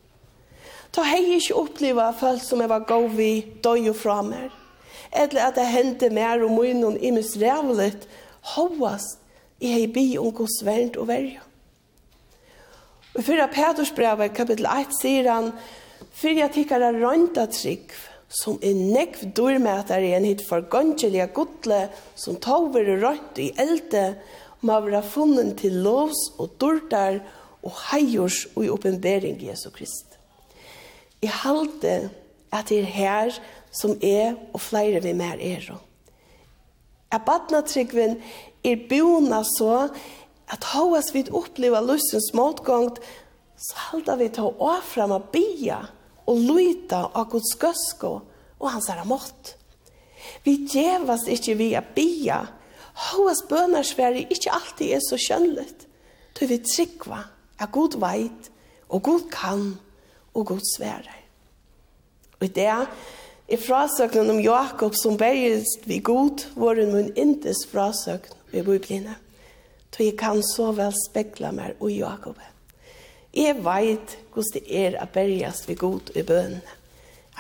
Ta 0.93 1.07
hei 1.07 1.39
ikke 1.39 1.57
oppleva 1.57 2.11
folk 2.19 2.43
som 2.45 2.61
jeg 2.61 2.71
var 2.71 2.85
gav 2.87 3.09
vi 3.17 3.33
døy 3.65 3.89
og 3.91 3.97
fra 3.97 4.21
mer. 4.27 4.51
Eller 5.17 5.49
at 5.49 5.57
det 5.57 5.67
hendte 5.67 6.11
mer 6.15 6.43
og 6.45 6.53
munnen 6.55 6.99
i 7.01 7.11
misrevlet, 7.15 8.07
hovast 8.55 9.21
Jeg 9.61 9.77
har 9.77 9.93
bi 9.93 10.07
om 10.17 10.31
Guds 10.33 10.61
veld 10.65 10.97
og 10.97 11.09
verja. 11.11 11.43
Og 13.13 13.25
fyrra 13.27 13.49
Peters 13.53 13.91
brev 13.93 14.23
kapitel 14.33 14.69
1 14.71 14.95
sier 14.97 15.29
han, 15.29 15.51
fyrir 16.17 16.47
jeg 16.47 16.55
tikkar 16.55 16.87
er 16.87 17.49
trygg, 17.53 17.93
som 18.31 18.59
er 18.63 18.75
nekv 18.75 19.33
dørmætar 19.35 20.01
i 20.07 20.15
en 20.15 20.25
hit 20.25 20.45
for 20.47 20.63
gøngelige 20.63 21.27
godle, 21.35 21.89
som 22.15 22.37
tover 22.37 22.89
og 23.05 23.39
i 23.39 23.51
elde, 23.59 24.17
må 24.61 24.81
være 24.81 25.03
funnen 25.03 25.57
til 25.57 25.73
lovs 25.73 26.31
og 26.39 26.55
dørtar 26.61 27.21
og 27.63 27.73
heiors 27.91 28.47
og 28.55 28.65
i 28.65 28.71
oppenbering 28.71 29.41
Jesu 29.43 29.71
Krist. 29.71 30.19
I 31.21 31.27
halte 31.27 32.11
at 32.53 32.69
det 32.69 32.81
er 32.81 32.93
her 32.95 33.41
som 33.73 33.99
er 34.03 34.37
og 34.53 34.61
flere 34.61 35.03
vi 35.03 35.13
mer 35.13 35.41
er. 35.41 35.67
Er 37.13 37.19
badnatrygven 37.27 38.21
er 38.65 38.83
bona 38.91 39.43
så 39.47 39.89
at 40.51 40.67
hoas 40.75 41.13
vi 41.15 41.25
oppleva 41.31 41.81
lustens 41.85 42.33
motgångt 42.37 43.01
så 43.61 43.77
halda 43.91 44.17
vi 44.17 44.29
ta 44.33 44.47
avfram 44.49 45.13
av 45.13 45.29
bia 45.33 45.81
og 46.31 46.39
luita 46.47 47.07
av 47.15 47.29
Guds 47.33 47.53
gøsko 47.61 48.13
og 48.61 48.69
hans 48.71 48.89
herra 48.91 49.05
mått. 49.09 49.55
Vi 50.45 50.57
djevas 50.69 51.27
ikkje 51.29 51.57
vi 51.59 51.69
a 51.77 51.83
bia. 51.83 52.41
Hoas 53.11 53.43
bønarsverige 53.49 54.33
ikkje 54.33 54.55
alltid 54.55 54.97
er 54.97 55.05
så 55.05 55.19
kjønligt. 55.21 55.87
Då 56.37 56.47
vi 56.47 56.59
tryggva 56.59 57.25
er 57.61 57.73
god 57.73 57.97
veit 58.01 58.51
og 58.89 59.03
god 59.03 59.29
kan 59.33 59.79
og 60.35 60.47
god 60.47 60.65
sverar. 60.77 61.17
Og 62.41 62.49
det 62.55 62.69
I 63.51 63.57
frasøknen 63.59 64.31
om 64.31 64.41
Jakob 64.41 64.95
som 64.95 65.17
bergist 65.19 65.83
vi 65.91 65.99
god, 65.99 66.45
var 66.55 66.79
en 66.79 66.93
mun 66.95 67.09
intes 67.19 67.65
frasøkn 67.67 68.55
i 68.55 68.63
biblina. 68.63 69.17
Så 69.91 70.05
jeg 70.07 70.15
kan 70.21 70.39
så 70.47 70.69
vel 70.73 70.95
spekla 70.95 71.51
meg 71.53 71.81
og 71.83 71.91
Jakob. 71.91 72.39
Jeg 73.35 73.57
veit 73.63 74.15
hvordan 74.31 74.55
det 74.55 74.63
er 74.83 74.99
å 75.03 75.07
bergast 75.13 75.67
vi 75.67 75.75
god 75.79 76.13
i 76.15 76.23
bønene. 76.27 76.77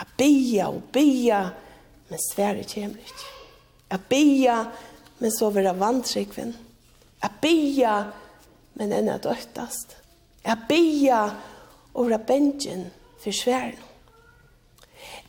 A 0.02 0.06
bia 0.18 0.66
og 0.72 0.82
bia, 0.92 1.44
men 2.08 2.22
svære 2.24 2.64
kommer 2.66 3.04
ikke. 3.04 3.30
A 3.94 3.98
bia, 4.10 4.56
men 5.18 5.34
så 5.34 5.50
vera 5.54 5.76
vantrykven. 5.78 6.54
A 7.22 7.30
bia, 7.42 7.94
men 8.74 8.96
enn 8.96 9.12
er 9.12 9.22
døttast. 9.22 9.94
A 10.42 10.56
bia, 10.68 11.22
og 11.94 12.08
vera 12.08 12.18
bengen 12.18 12.88
for 13.22 13.34
sværen. 13.34 13.89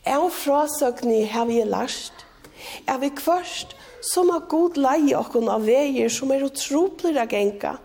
Jeg 0.02 0.18
har 0.18 0.34
frasøkning 0.34 1.28
har 1.30 1.46
vi 1.46 1.60
lært, 1.62 2.24
er 2.90 2.98
vil 3.02 3.18
først 3.22 3.76
som 4.02 4.32
har 4.34 4.48
god 4.50 4.78
leie 4.80 5.14
okken 5.14 5.46
av 5.50 5.62
veier 5.66 6.10
som 6.10 6.32
er 6.34 6.42
utrolig 6.42 7.14
å 7.14 7.26
genka, 7.30 7.76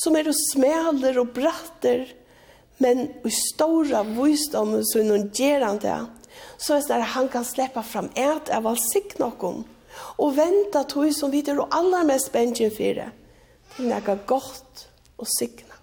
som 0.00 0.16
er 0.16 0.30
smeler 0.32 1.18
og 1.20 1.34
bratter, 1.36 2.06
men 2.80 3.10
i 3.28 3.32
stora 3.34 4.00
vysdom 4.08 4.78
så 4.88 5.02
er 5.02 5.08
noen 5.10 5.28
gjør 5.36 5.66
så 6.56 6.78
er 6.78 7.02
det 7.02 7.12
han 7.12 7.28
kan 7.28 7.44
släppa 7.44 7.82
fram 7.84 8.08
et 8.16 8.48
av 8.52 8.66
all 8.66 8.80
sikk 8.80 9.18
noen, 9.20 9.64
og 10.16 10.36
vente 10.36 10.80
tog 10.88 11.12
som 11.12 11.32
vi 11.32 11.42
er 11.44 11.60
aller 11.60 12.08
mest 12.08 12.32
bengen 12.32 12.72
for 12.72 13.02
det, 13.02 13.10
til 13.76 13.92
noe 13.92 14.16
godt 14.28 14.86
og 15.20 15.28
sikna. 15.28 15.76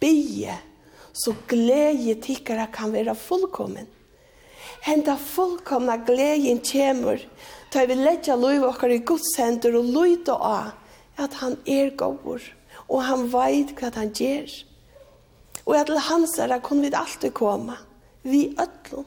Bie, 0.00 0.58
så 1.12 1.34
glede 1.46 2.18
tikkere 2.24 2.66
kan 2.72 2.90
være 2.90 3.14
fullkommen 3.14 3.86
henda 4.80 5.16
fullkomna 5.16 5.96
gleden 5.96 6.60
kjemur, 6.64 7.20
ta 7.70 7.84
vi 7.86 7.94
letja 7.94 8.36
loiv 8.36 8.64
okkar 8.70 8.94
i 8.94 9.02
Guds 9.06 9.36
hender 9.38 9.76
og 9.78 9.92
loita 9.94 10.36
av 10.36 11.20
at 11.20 11.36
han 11.42 11.58
er 11.68 11.92
gåur, 12.00 12.42
og 12.88 13.04
han 13.04 13.28
veit 13.32 13.74
hva 13.78 13.92
han 13.94 14.12
gjer. 14.16 14.48
Og 15.66 15.76
at 15.76 15.90
til 15.90 16.00
hans 16.08 16.38
er 16.40 16.56
kun 16.64 16.80
vi 16.82 16.92
alltid 16.96 17.34
koma, 17.36 17.76
vi 18.22 18.48
ötlun. 18.56 19.06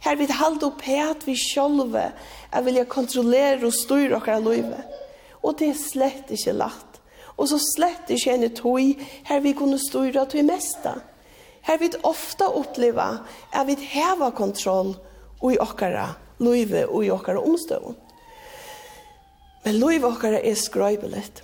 Her 0.00 0.14
vi 0.14 0.28
halda 0.30 0.68
opp 0.68 0.84
at 0.86 1.26
vi 1.26 1.34
sjolve 1.34 2.12
er 2.52 2.62
vilja 2.62 2.84
kontrollera 2.86 3.66
og 3.66 3.74
styra 3.74 4.20
okkar 4.20 4.38
loive. 4.40 4.78
Og 5.42 5.58
det 5.58 5.72
er 5.72 5.80
slett 5.80 6.30
ikkje 6.30 6.54
latt. 6.54 7.00
Og 7.34 7.50
så 7.50 7.58
slett 7.58 8.10
ikkje 8.10 8.36
enn 8.36 8.54
tog 8.54 9.02
her 9.26 9.40
vi 9.42 9.56
kunne 9.58 9.78
styra 9.78 10.24
til 10.30 10.46
mesta. 10.46 10.94
mesta 10.94 11.17
Her 11.68 11.78
vi 11.78 11.90
ofta 12.08 12.48
oppleva 12.48 13.10
at 13.52 13.66
vi 13.68 13.76
heva 13.92 14.30
kontroll 14.32 14.94
i 15.44 15.58
okkara 15.60 16.14
løyve 16.40 16.86
og 16.88 17.04
i 17.04 17.10
okkara 17.12 17.42
omstøvun. 17.44 17.96
Men 19.66 19.76
løyve 19.76 20.08
okkara 20.08 20.40
er 20.40 20.56
skrøybelet. 20.56 21.42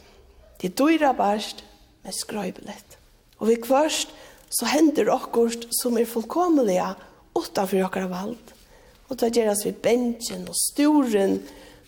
Det 0.61 0.71
er 0.71 0.77
dyra 0.79 1.13
barst, 1.13 1.61
men 2.05 2.17
skrøybelet. 2.17 2.97
Og 3.37 3.51
vi 3.51 3.59
kvørst 3.61 4.15
så 4.55 4.71
hender 4.71 5.11
okkurt 5.13 5.67
som 5.77 5.99
er 5.99 6.09
fullkomliga 6.09 6.95
utanfor 7.37 7.85
okkara 7.85 8.09
vald. 8.09 8.55
Og 9.11 9.21
det 9.21 9.35
gjeras 9.37 9.67
vi 9.67 9.75
bensjen 9.77 10.49
og 10.49 10.57
sturen, 10.57 11.43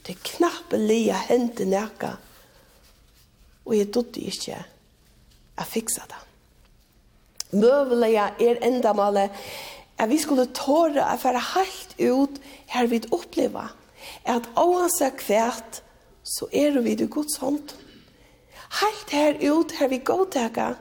det 0.05 0.19
knappe 0.35 0.77
lia 0.77 1.17
hender 1.31 1.73
nekka. 1.73 2.13
Og 3.65 3.79
jeg 3.79 3.91
dodde 3.95 4.29
ikke 4.29 4.61
at 5.57 5.73
fiksa 5.73 6.05
det 6.11 6.26
møvelige 7.57 8.29
er 8.43 8.61
endamålet, 8.67 9.33
at 9.97 10.11
vi 10.11 10.19
skulle 10.21 10.49
tåre 10.57 11.03
å 11.03 11.19
være 11.23 11.43
helt 11.55 11.97
ut 12.01 12.41
her 12.73 12.89
vi 12.91 13.01
opplever 13.11 13.73
at 14.27 14.49
oansett 14.59 15.19
kvært, 15.21 15.83
så 16.27 16.49
er 16.53 16.79
vi 16.83 16.97
det 16.99 17.09
Guds 17.15 17.39
hånd. 17.43 17.75
Helt 18.81 19.15
her 19.15 19.39
ut 19.47 19.77
her 19.79 19.91
vi 19.93 20.03
godtaker 20.03 20.77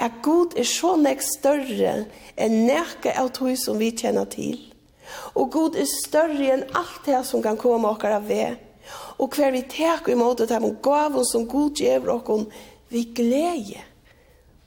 at 0.00 0.20
Gud 0.24 0.56
er 0.56 0.66
så 0.68 0.94
nek 0.96 1.20
større 1.24 2.06
enn 2.38 2.56
nekka 2.68 3.12
av 3.20 3.32
tog 3.36 3.52
som 3.60 3.80
vi 3.80 3.90
kjenner 3.92 4.28
til. 4.32 4.56
Og 5.36 5.50
Gud 5.52 5.76
er 5.76 5.88
større 5.90 6.54
enn 6.54 6.64
alt 6.78 7.04
det 7.06 7.20
som 7.28 7.42
kan 7.44 7.58
komme 7.60 7.90
okker 7.90 8.16
av 8.16 8.28
ved. 8.28 8.56
Og 9.20 9.34
hver 9.36 9.52
vi 9.52 9.64
tek 9.68 10.08
imot 10.08 10.40
det 10.40 10.52
her 10.54 10.64
med 10.64 10.80
gaven 10.84 11.26
som 11.28 11.44
Gud 11.50 11.82
gjør 11.82 12.14
okkar 12.16 12.46
vi 12.88 13.04
glede. 13.12 13.84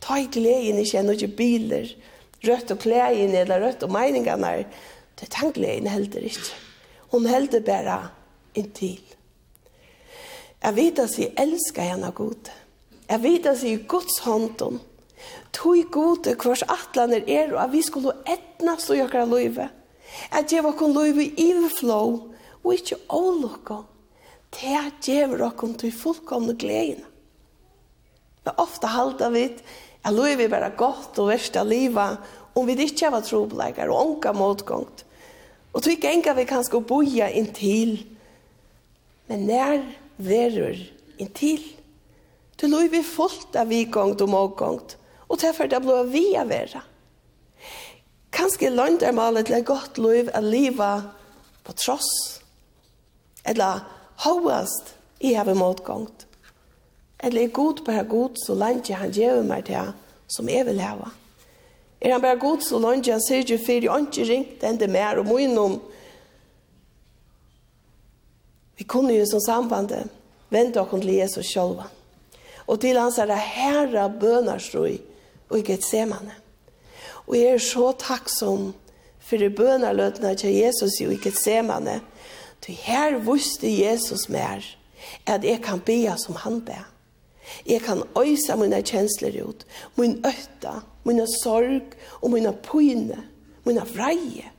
Ta 0.02 0.18
i 0.18 0.28
gleden 0.32 0.82
ikke 0.82 1.02
enn 1.02 1.12
noen 1.12 1.36
biler, 1.38 1.92
rødt 2.48 2.74
og 2.74 2.82
klægen 2.82 3.36
eller 3.38 3.62
rødt 3.62 3.86
og 3.86 3.94
meningene. 3.94 4.54
Det 5.20 5.28
er 5.28 5.34
den 5.38 5.54
gleden 5.54 5.90
heller 5.92 6.28
ikke. 6.32 6.54
Hun 7.12 7.28
helder 7.30 7.62
bare 7.66 7.98
inntil. 8.56 9.02
Jeg 10.62 10.76
vet 10.76 11.00
at 11.02 11.18
jeg 11.20 11.34
elsker 11.42 11.86
henne 11.94 12.12
god. 12.16 12.50
Jeg 13.10 13.24
vet 13.24 13.46
at 13.50 13.64
jeg 13.64 13.74
er 13.74 13.88
Guds 13.90 14.20
hånd 14.26 14.62
om. 14.62 14.80
Tog 15.54 15.78
god 15.92 16.30
hvers 16.42 16.64
atlaner 16.64 17.26
er, 17.28 17.54
og 17.54 17.64
at 17.64 17.72
vi 17.74 17.82
skulle 17.86 18.14
etna 18.30 18.78
så 18.80 18.96
jokra 18.98 19.26
løyve. 19.26 19.68
At 20.32 20.54
jeg 20.54 20.64
var 20.64 20.78
kun 20.80 20.94
løyve 20.96 21.26
i 21.26 21.52
overflow, 21.52 22.32
og 22.64 22.74
ikke 22.74 23.00
ålokkom. 23.10 23.86
Det 24.52 24.74
er 24.76 24.92
djever 25.04 25.46
okkom 25.48 25.76
til 25.80 25.94
fullkomne 25.96 26.56
gleden. 26.60 27.04
Men 28.46 28.58
ofte 28.58 28.90
halda 28.90 29.30
vi 29.32 29.46
at 30.02 30.14
lov 30.14 30.38
vi 30.38 30.50
bare 30.50 30.72
godt 30.78 31.20
og 31.22 31.30
verst 31.30 31.58
av 31.60 31.70
livet, 31.70 32.18
om 32.58 32.68
vi 32.68 32.76
ikke 32.84 33.12
var 33.14 33.24
trobleikar 33.26 33.92
og 33.92 34.00
onka 34.02 34.34
motgångt. 34.36 35.06
Og 35.72 35.84
tog 35.86 36.08
enga 36.10 36.34
vi 36.36 36.48
kan 36.50 36.66
sko 36.68 36.82
boja 36.84 37.30
inntil, 37.32 38.00
men 39.30 39.46
nær 39.48 39.78
verur 40.20 40.80
inntil. 41.22 41.64
Du 42.60 42.68
lov 42.68 42.90
vi 42.92 43.04
fullt 43.06 43.56
av 43.56 43.72
vikångt 43.72 44.22
og 44.26 44.34
motgångt, 44.34 44.98
og 45.30 45.40
derfor 45.40 45.70
det 45.72 45.80
blå 45.84 46.02
vi 46.12 46.32
av 46.38 46.52
vera. 46.52 46.84
Kanskje 48.32 48.72
lønt 48.72 49.04
er 49.04 49.16
malet 49.16 49.48
til 49.48 49.64
godt 49.68 50.00
liv 50.02 50.30
at 50.34 50.44
livet 50.44 51.08
på 51.64 51.76
tross, 51.78 52.42
eller 53.46 53.84
hovast 54.26 54.96
i 55.20 55.34
har 55.36 55.48
motgångt. 55.56 56.26
Eller 57.24 57.44
er 57.44 57.54
god 57.54 57.86
bare 57.86 58.04
god 58.04 58.38
så 58.46 58.54
langt 58.58 58.90
han 58.90 59.12
gjør 59.14 59.44
meg 59.46 59.66
til 59.70 59.94
som 60.32 60.50
jeg 60.50 60.66
vil 60.66 60.82
hava? 60.82 61.12
Er 62.02 62.16
han 62.16 62.22
bare 62.22 62.40
god 62.40 62.64
så 62.66 62.80
langt 62.82 63.08
han 63.08 63.22
sier 63.22 63.46
ikke 63.46 63.60
for 63.62 63.86
jeg 63.86 64.06
ikke 64.08 64.28
ringt 64.30 64.64
enn 64.66 64.80
det 64.82 64.90
mer 64.90 65.22
og 65.22 65.28
må 65.30 65.38
innom. 65.38 65.78
Vi 68.78 68.88
kunne 68.90 69.14
jo 69.14 69.26
som 69.30 69.44
sambande 69.46 70.08
vente 70.50 70.82
oss 70.82 70.90
til 70.90 71.14
Jesus 71.14 71.52
selv. 71.54 71.84
Og 72.68 72.80
til 72.82 72.98
hans 72.98 73.20
er 73.20 73.30
det 73.30 73.38
herre 73.38 74.10
bønarstrøy 74.20 74.98
og 75.50 75.58
ikke 75.60 75.78
et 75.78 75.86
semane. 75.86 76.34
Og 77.28 77.38
jeg 77.38 77.54
er 77.54 77.62
så 77.62 77.92
takksom 78.00 78.72
for 79.20 79.50
bønarløtene 79.58 80.34
til 80.36 80.56
Jesus 80.56 80.98
og 81.06 81.14
ikke 81.14 81.30
et 81.30 81.38
semane. 81.38 82.00
Til 82.62 82.76
her 82.76 83.20
visste 83.22 83.70
Jesus 83.70 84.30
mer 84.30 84.66
at 85.28 85.44
jeg 85.44 85.62
kan 85.62 85.80
be 85.80 86.18
som 86.18 86.36
han 86.36 86.62
ber. 86.66 86.91
Jeg 87.66 87.82
kan 87.86 88.04
øysa 88.18 88.56
mine 88.56 88.82
kjensler 88.84 89.36
ut, 89.44 89.66
min 89.98 90.20
øtta, 90.26 90.82
mine 91.04 91.26
sorg 91.42 91.96
og 92.22 92.32
mine 92.32 92.54
pyne, 92.66 93.24
mine 93.66 93.86
vreie. 93.96 94.52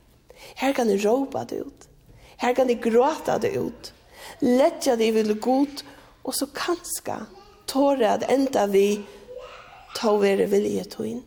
Her 0.55 0.73
kan 0.73 0.89
jeg 0.89 1.05
råpa 1.05 1.45
det 1.49 1.63
ut. 1.65 1.89
Her 2.37 2.53
kan 2.53 2.69
jeg 2.69 2.81
gråta 2.83 3.37
det 3.39 3.55
ut. 3.57 3.93
Letja 4.41 4.95
det 4.95 5.13
vil 5.15 5.39
godt, 5.39 5.85
og 6.23 6.35
så 6.35 6.47
kanska 6.55 7.25
tåre 7.67 8.15
at 8.15 8.25
enda 8.31 8.65
vi 8.71 9.03
ta 9.95 10.15
være 10.19 10.49
vilje 10.51 10.83
tøyn. 10.95 11.21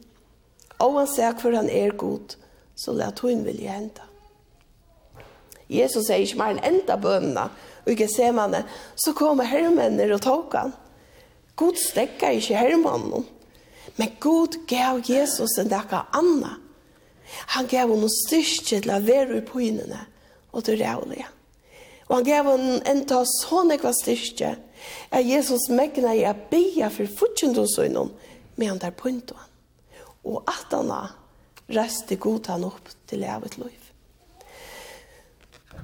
Og 0.82 0.98
han 1.00 1.08
sier 1.08 1.36
hvor 1.40 1.56
han 1.56 1.70
er 1.72 1.96
god, 1.96 2.36
så 2.76 2.92
la 2.92 3.10
tøyn 3.16 3.44
vilje 3.46 3.72
henta. 3.72 4.04
Jesus 5.72 6.06
sier 6.06 6.22
ikke 6.22 6.38
mer 6.38 6.54
enn 6.54 6.64
enda 6.68 6.98
bønene, 7.00 7.48
og 7.84 7.92
ikke 7.92 8.08
ser 8.10 8.34
man 8.36 8.54
det, 8.54 8.62
så 8.98 9.14
kommer 9.16 9.48
herremennene 9.48 10.14
og 10.14 10.22
tog 10.22 10.52
han. 10.54 10.74
Gud 11.56 11.78
stekker 11.80 12.36
ikke 12.36 12.58
hermannen. 12.60 13.24
Men 13.96 14.12
Gud 14.20 14.58
gav 14.68 15.00
Jesus 15.08 15.56
en 15.58 15.70
dekka 15.72 16.04
anna. 16.16 16.56
Han 17.56 17.66
gav 17.70 17.90
henne 17.90 18.10
styrke 18.12 18.82
til 18.82 18.92
å 18.92 19.00
være 19.02 19.40
i 19.40 19.46
pynene 19.46 20.02
og 20.52 20.66
til 20.66 20.78
rævlige. 20.82 21.26
Og 22.06 22.18
han 22.18 22.26
gav 22.28 22.50
henne 22.52 22.80
en 22.86 23.02
ta 23.08 23.22
sånn 23.26 23.72
ekva 23.74 23.92
styrke 23.96 24.52
at 25.10 25.26
Jesus 25.26 25.68
mekna 25.72 26.14
i 26.14 26.26
a 26.28 26.34
bia 26.36 26.90
for 26.92 27.08
fortjentosøgnen 27.18 28.12
med 28.56 28.70
han 28.70 28.82
der 28.82 28.94
pointen. 28.94 29.40
Og 30.26 30.44
at 30.46 30.70
han 30.74 30.92
reste 31.72 32.18
god 32.20 32.52
han 32.52 32.68
opp 32.68 32.92
til 33.08 33.24
levet 33.24 33.58
liv. 33.58 33.82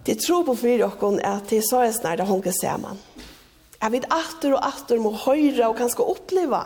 Det 0.06 0.18
tror 0.18 0.44
på 0.46 0.54
fyrir 0.58 0.86
okkon 0.86 1.20
at 1.22 1.50
det 1.50 1.60
er 1.62 1.66
så 1.66 1.82
er 1.86 1.92
snart 1.94 2.18
det 2.18 2.26
honker 2.26 2.54
ser 2.54 2.78
man. 2.82 2.98
Jeg 3.82 3.90
vet 3.96 4.06
atter 4.14 4.54
og 4.54 4.62
atter 4.62 5.00
må 5.02 5.10
høyre 5.24 5.66
og 5.66 5.78
kanskje 5.80 6.06
oppleve. 6.06 6.60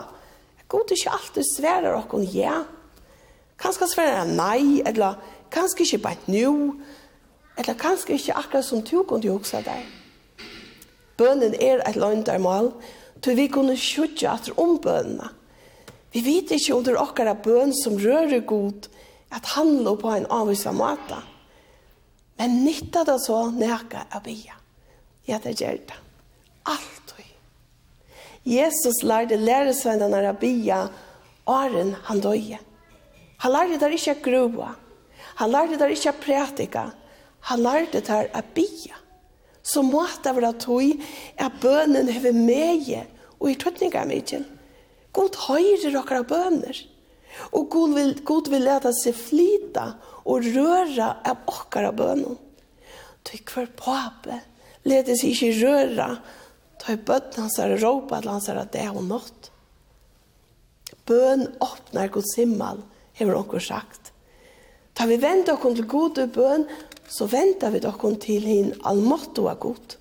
God 0.69 0.91
ikke 0.93 1.13
alltid 1.15 1.47
sverer 1.55 1.95
dere 1.95 2.23
ja. 2.35 2.57
Kanskje 3.57 3.87
sverer 3.89 4.27
nei, 4.29 4.83
eller 4.85 5.17
kanskje 5.49 5.85
ikke 5.85 6.03
bare 6.03 6.29
nå. 6.29 6.75
Eller 7.57 7.79
kanskje 7.79 8.19
ikke 8.19 8.35
akkurat 8.37 8.67
som 8.67 8.83
du 8.85 9.01
kunne 9.07 9.31
huske 9.33 9.63
deg. 9.65 9.87
Bønnen 11.17 11.55
er 11.57 11.81
et 11.87 11.97
løgndermål, 11.97 12.69
til 13.25 13.39
vi 13.39 13.47
kunne 13.49 13.73
skjøtte 13.79 14.29
atter 14.29 14.59
om 14.61 14.75
bønnene. 14.77 15.31
Vi 16.13 16.21
vet 16.23 16.53
ikke 16.53 16.75
om 16.75 16.85
det 16.85 16.93
er 16.93 17.01
akkurat 17.01 17.41
bøn 17.43 17.73
som 17.75 17.97
rører 17.97 18.45
god, 18.45 18.85
at 19.33 19.49
han 19.57 19.79
lå 19.83 19.95
på 19.99 20.13
en 20.13 20.29
avvisa 20.31 20.71
måte. 20.71 21.17
Men 22.37 22.61
nytta 22.63 23.03
det 23.07 23.17
så 23.25 23.47
nækka 23.51 24.05
av 24.13 24.23
bia. 24.27 24.55
Ja, 25.27 25.41
det 25.43 25.57
gjør 25.57 25.81
det. 25.89 25.97
Alt 26.69 27.06
Jesus 28.47 29.01
lærte 29.03 29.35
læresvennene 29.35 30.31
bia 30.39 30.85
åren 31.47 31.95
han 32.07 32.21
døye. 32.23 32.59
Han 33.43 33.51
lærte 33.51 33.79
der 33.81 33.95
ikke 33.95 34.15
å 34.15 34.21
grua. 34.23 34.69
Han 35.41 35.51
lærte 35.51 35.79
der 35.79 35.91
ikke 35.91 36.13
å 36.13 36.21
prætika. 36.21 36.85
Han 37.51 37.63
lærte 37.65 38.01
der 38.07 38.31
å 38.31 38.43
bia. 38.55 38.95
Så 39.67 39.83
måtte 39.83 40.31
være 40.31 40.53
tog 40.63 41.03
at 41.37 41.59
bønnen 41.61 42.07
hever 42.07 42.31
med 42.31 42.87
og 43.37 43.51
i 43.51 43.57
tøtninga 43.59 44.05
mykjen. 44.07 44.45
God 45.13 45.35
høyre 45.47 45.91
dere 45.91 46.23
bønner. 46.23 46.79
Og 47.51 47.67
God 47.69 47.93
vil, 47.97 48.13
God 48.25 48.49
vil 48.49 48.63
lete 48.65 48.93
seg 48.95 49.15
flita 49.17 49.91
og 50.23 50.47
røre 50.55 51.11
av 51.27 51.43
dere 51.73 51.91
bønnen. 51.93 52.39
Tykk 53.27 53.51
for 53.51 53.71
pape, 53.75 54.39
lete 54.87 55.17
seg 55.19 55.35
ikke 55.35 55.55
røre 55.59 56.11
Ta 56.81 56.93
i 56.93 56.99
bøtten 56.99 57.45
hans 57.45 57.57
er 57.59 57.77
råpa 57.81 58.21
til 58.21 58.31
hans 58.31 58.49
er 58.49 58.61
at 58.61 58.73
det 58.73 58.83
er 58.83 58.93
hun 58.95 59.09
nått. 59.11 59.51
Bøn 61.07 61.47
åpner 61.63 62.11
Guds 62.11 62.35
himmel, 62.37 62.81
hever 63.17 63.39
onker 63.39 63.63
sagt. 63.63 64.11
Ta 64.97 65.05
vi 65.05 65.19
venter 65.21 65.55
okken 65.55 65.75
til 65.77 65.87
god 65.87 66.19
bøn, 66.33 66.65
så 67.07 67.27
venter 67.31 67.71
vi 67.71 67.83
okken 67.85 68.17
til 68.19 68.43
hin 68.47 68.73
allmåtto 68.85 69.47
av 69.47 69.59
god. 69.61 69.95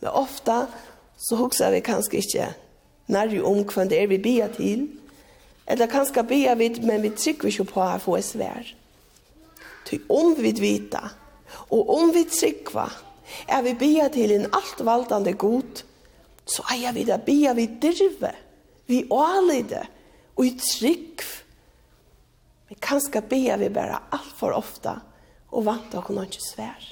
Men 0.00 0.14
ofta 0.14 0.66
så 1.18 1.38
hugsa 1.40 1.70
vi 1.74 1.82
kanskje 1.82 2.20
ikke 2.22 2.48
nærri 3.10 3.40
om 3.42 3.64
hvem 3.64 3.88
det 3.90 4.02
er 4.02 4.10
vi 4.10 4.20
bia 4.22 4.48
til, 4.52 4.86
eller 5.66 5.90
kanskje 5.90 6.24
bia 6.28 6.54
vi, 6.54 6.70
men 6.84 7.02
vi 7.02 7.10
trykker 7.16 7.50
ikke 7.50 7.66
på 7.72 7.82
å 7.82 7.98
få 8.02 8.18
et 8.18 8.28
svær. 8.28 8.68
Ty 9.88 9.98
om 10.12 10.34
vi 10.38 10.52
vita, 10.60 11.02
og 11.72 11.90
om 11.96 12.12
vi 12.14 12.24
trykker, 12.28 12.94
er 13.48 13.64
vi 13.64 13.74
bia 13.76 14.08
til 14.12 14.32
en 14.32 14.46
altvaldande 14.56 15.34
god, 15.40 15.82
så 16.48 16.64
eier 16.72 16.94
vi 16.96 17.04
det, 17.08 17.20
bier 17.26 17.56
vi 17.56 17.66
dirve, 17.80 18.32
vi 18.88 19.02
ålide, 19.12 19.84
og 20.38 20.46
i 20.46 20.54
trygg. 20.56 21.24
Men 22.68 22.80
kanskje 22.84 23.24
bier 23.28 23.60
vi 23.60 23.68
bare 23.72 24.00
alt 24.14 24.36
for 24.38 24.56
ofte, 24.56 24.94
og 25.52 25.66
vant 25.68 25.90
dere 25.92 26.14
noen 26.14 26.28
ikke 26.28 26.44
svær. 26.44 26.86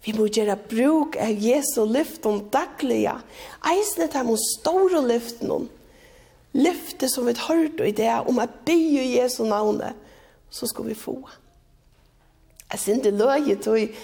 Vi 0.00 0.14
må 0.16 0.30
gjøre 0.32 0.56
bruk 0.70 1.18
av 1.20 1.42
Jesu 1.44 1.82
lyften 1.84 2.46
daglige, 2.52 3.18
eisene 3.68 4.08
til 4.10 4.26
mot 4.30 4.40
store 4.56 5.02
lyften, 5.04 5.68
lyfte 6.56 7.10
som 7.10 7.28
vi 7.28 7.36
har 7.36 7.60
hørt 7.60 7.82
i 7.84 7.92
det, 7.94 8.14
om 8.26 8.40
å 8.40 8.48
be 8.66 8.74
i 8.74 9.12
Jesu 9.18 9.44
navnet, 9.44 9.94
så 10.50 10.66
skal 10.66 10.88
vi 10.88 10.96
få. 10.98 11.18
Jeg 12.72 12.80
synes 12.80 13.04
det 13.04 13.14
løy, 13.18 13.52
i 13.52 13.58
tog, 13.60 14.00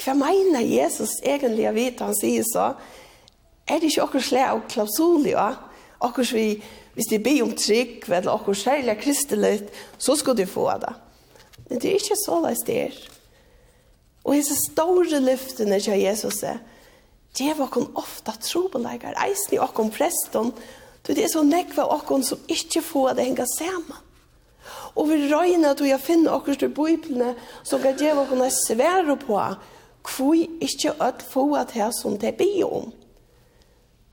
hva 0.00 0.14
mener 0.18 0.64
Jesus 0.64 1.20
egentlig 1.22 1.68
å 1.68 1.74
vite? 1.76 2.06
Han 2.06 2.16
sier 2.18 2.46
så, 2.48 2.72
er 3.66 3.80
det 3.80 3.90
ikke 3.90 4.04
akkurat 4.04 4.26
slag 4.28 4.50
av 4.50 4.62
klausulia, 4.68 5.46
akkurat 6.04 6.34
vi, 6.36 6.48
hvis 6.94 7.10
de 7.10 7.18
blir 7.22 7.42
om 7.46 7.54
trygg, 7.56 8.04
eller 8.08 8.34
akkurat 8.34 8.60
særlig 8.60 8.98
kristelig, 9.00 9.54
så 9.98 10.16
skal 10.20 10.36
de 10.36 10.46
få 10.46 10.68
det. 10.82 10.92
Men 11.68 11.80
det 11.80 11.90
er 11.90 12.00
ikke 12.00 12.20
så 12.20 12.40
løs 12.44 12.64
det 12.66 12.78
er. 12.88 13.02
Og 14.24 14.36
disse 14.36 14.56
store 14.70 15.20
lyftene 15.20 15.80
til 15.80 16.00
Jesus 16.00 16.42
er, 16.44 16.60
det 17.38 17.52
var 17.58 17.72
kun 17.72 17.90
ofte 17.98 18.32
trobeleggere, 18.40 19.16
eisen 19.26 19.56
i 19.56 19.60
åkken 19.62 19.90
presten, 19.92 20.52
det 21.04 21.18
er 21.20 21.28
så 21.28 21.42
nekva 21.44 21.84
åkken 21.92 22.22
som 22.24 22.40
ikke 22.48 22.80
får 22.84 23.16
det 23.16 23.26
henge 23.26 23.46
sammen. 23.58 23.98
Og 24.94 25.10
vi 25.10 25.26
røyner 25.28 25.74
at 25.74 25.82
vi 25.82 25.90
har 25.92 26.00
finnet 26.00 26.32
åkken 26.32 26.56
til 26.56 26.70
biblene, 26.72 27.34
som 27.66 27.82
kan 27.82 27.96
det 27.98 28.14
være 28.16 28.38
å 28.38 28.50
svære 28.54 29.16
på, 29.20 29.40
hvor 30.14 30.36
ikke 30.64 30.94
at 31.02 31.24
få 31.26 31.48
det 31.58 31.76
her 31.76 31.90
som 31.96 32.16
det 32.20 32.36
blir 32.38 32.64
om. 32.64 32.92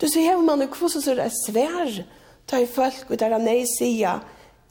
Du 0.02 0.08
så 0.10 0.20
hever 0.20 0.42
man 0.42 0.64
og 0.66 0.72
kvosser 0.74 1.04
så 1.04 1.14
det 1.14 1.28
er 1.28 1.36
svær, 1.46 1.98
ta 2.50 2.58
i 2.58 2.70
folk 2.70 3.12
og 3.12 3.20
der 3.22 3.36
han 3.36 3.46
nei 3.46 3.62
sida, 3.70 4.16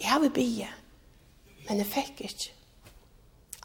jeg 0.01 0.23
vil 0.25 0.33
bie, 0.35 0.71
men 1.69 1.79
jeg 1.79 1.87
fikk 1.87 2.25
ikke. 2.27 2.57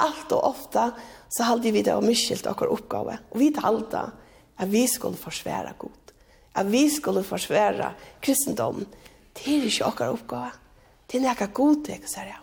Alt 0.05 0.33
og 0.35 0.43
ofta 0.51 0.89
så 1.31 1.47
halde 1.47 1.71
vi 1.71 1.81
det 1.81 1.95
och 1.95 2.03
miskilt 2.03 2.45
okkar 2.47 2.69
oppgave, 2.69 3.17
og 3.31 3.39
vi 3.39 3.49
talta 3.55 4.11
at 4.57 4.71
vi 4.71 4.85
skulle 4.87 5.17
forsværa 5.17 5.73
god, 5.79 6.13
at 6.55 6.71
vi 6.71 6.89
skulle 6.89 7.23
forsværa 7.23 7.93
kristendom. 8.21 8.85
det 9.33 9.47
er 9.47 9.65
ikke 9.65 9.85
okkar 9.85 10.13
oppgave, 10.13 10.51
det 11.11 11.17
er 11.17 11.27
nekka 11.27 11.45
god 11.45 11.85
det, 11.85 11.99
sier 12.05 12.25
jeg. 12.25 12.41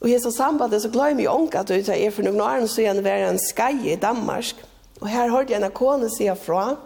Og 0.00 0.10
i 0.10 0.18
så 0.18 0.30
sambandet 0.30 0.82
så 0.82 0.88
glömmer 0.88 1.22
jag 1.22 1.34
onka 1.34 1.60
att 1.60 1.70
jeg 1.70 1.88
är 1.88 2.10
för 2.10 2.22
några 2.22 2.44
år, 2.44 2.66
så 2.66 2.82
jeg 2.82 3.02
var 3.02 3.10
en 3.10 3.38
skai 3.38 3.92
i 3.92 3.96
Danmark, 3.96 4.54
og 5.00 5.08
her 5.08 5.30
hørte 5.30 5.52
jeg 5.52 5.62
en 5.62 5.70
kone 5.70 6.10
sier 6.10 6.34
fra, 6.34 6.76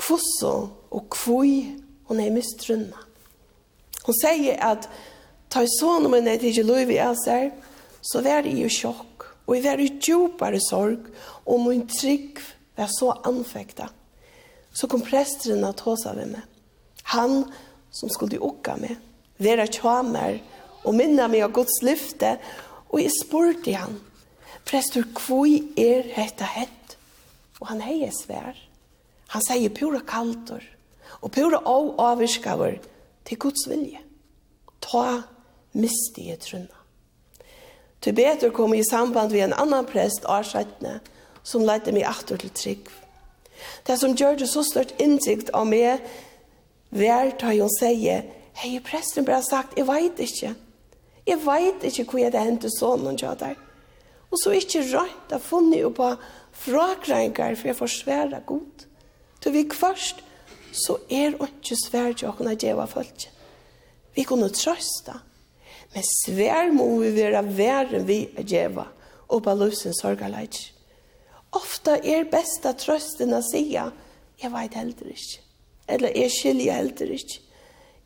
kvosso 0.00 0.54
og 0.94 1.08
kvoi 1.12 1.74
hon 2.08 2.20
er 2.20 2.32
mistrunna. 2.34 3.00
Hon 4.04 4.16
sier 4.18 4.58
at 4.60 4.88
ta 5.52 5.62
i 5.64 5.70
sånne 5.78 6.10
min 6.12 6.28
er 6.28 6.42
ikke 6.44 6.66
lov 6.66 6.90
i 6.92 7.00
æser, 7.00 7.52
så 8.04 8.20
vær 8.24 8.46
i 8.46 8.58
jo 8.60 8.68
sjokk, 8.68 9.24
og 9.46 9.56
i 9.56 9.62
vær 9.64 9.80
i 9.80 9.92
djupare 9.96 10.60
sorg, 10.60 11.06
og 11.48 11.62
min 11.64 11.86
trygg 11.88 12.40
vær 12.76 12.90
så 12.92 13.14
anfekta. 13.24 13.88
Så 14.74 14.88
kom 14.90 15.04
presteren 15.06 15.64
at 15.64 15.80
hos 15.86 16.04
av 16.10 16.18
meg. 16.18 16.42
Han 17.14 17.44
som 17.94 18.10
skulle 18.10 18.42
åka 18.42 18.76
meg, 18.80 18.98
vera 19.38 19.66
tjamer, 19.70 20.40
og 20.84 20.96
minna 20.98 21.28
meg 21.30 21.46
av 21.46 21.54
Guds 21.56 21.80
lyfte, 21.86 22.36
og 22.90 23.00
jeg 23.00 23.14
spurte 23.22 23.78
han, 23.78 23.96
Prestur, 24.64 25.04
hvor 25.26 25.44
er 25.76 26.06
hetta 26.16 26.46
hett? 26.48 26.94
Og 27.60 27.68
han 27.68 27.82
heier 27.84 28.12
svær. 28.16 28.56
Han 29.32 29.44
sier 29.44 29.72
pura 29.74 30.00
kaltor 30.06 30.62
og 31.20 31.32
pura 31.32 31.60
av 31.64 31.94
avvirskaver 32.10 32.78
til 33.24 33.40
Guds 33.40 33.66
vilje. 33.70 34.00
Ta 34.84 35.22
mistige 35.72 36.36
trunna. 36.42 36.80
Til 38.04 38.12
betur 38.12 38.52
kom 38.52 38.74
i 38.76 38.84
samband 38.84 39.32
vi 39.32 39.40
en 39.40 39.56
annan 39.56 39.86
prest, 39.88 40.26
Arsaitne, 40.28 40.98
som 41.42 41.64
leite 41.64 41.92
meg 41.92 42.04
aftur 42.04 42.36
til 42.40 42.52
trygg. 42.52 42.90
Det 43.86 43.96
som 44.00 44.12
gjør 44.16 44.36
det 44.40 44.48
så 44.50 44.64
stort 44.66 44.92
innsikt 45.00 45.52
av 45.56 45.64
meg, 45.68 46.04
vær 46.92 47.32
tar 47.40 47.56
jo 47.56 47.68
sier, 47.78 48.26
hei, 48.60 48.76
presten 48.84 49.24
bare 49.24 49.42
sagt, 49.46 49.78
jeg 49.78 49.88
veit 49.88 50.20
ikke. 50.20 50.52
Jeg 51.24 51.40
veit 51.46 51.84
ikke 51.88 52.04
hva 52.10 52.24
jeg 52.26 52.34
det 52.34 52.44
hendte 52.44 52.70
sånn 52.72 53.06
og 53.08 53.16
gjør 53.16 53.38
der. 53.40 53.56
Og 54.28 54.40
så 54.42 54.52
ikke 54.58 54.84
rønt, 54.90 55.30
jeg 55.32 55.46
funnet 55.46 55.80
jo 55.80 55.92
på 55.94 56.10
frakrengar, 56.64 57.56
for 57.56 57.70
jeg 57.70 57.78
får 57.78 57.92
svære 57.94 58.42
godt. 58.46 58.86
Til 59.44 59.52
vi 59.52 59.66
kvarst, 59.68 60.22
så 60.72 60.96
er 61.12 61.34
ikke 61.36 61.76
svært 61.76 62.22
å 62.24 62.32
kunne 62.32 62.56
djeva 62.56 62.86
folk. 62.88 63.26
Vi 64.16 64.22
kunne 64.24 64.48
trøsta, 64.48 65.18
men 65.92 66.06
svær 66.08 66.70
må 66.72 66.86
vi 67.02 67.10
være 67.12 67.42
verre 67.52 68.00
vi 68.08 68.22
er 68.38 68.46
djeva, 68.48 68.86
og 69.28 69.42
på 69.44 69.54
løsens 69.60 70.00
sorgerleik. 70.00 70.56
Ofta 71.52 71.98
er 72.00 72.24
besta 72.32 72.72
trøsten 72.72 73.36
å 73.36 73.42
si, 73.44 73.66
jeg 73.74 74.52
vet 74.54 74.78
heller 74.80 75.12
ikke, 75.12 75.42
eller 75.92 76.16
jeg 76.16 76.32
skiljer 76.38 76.80
heller 76.80 77.12
ikke. 77.18 77.42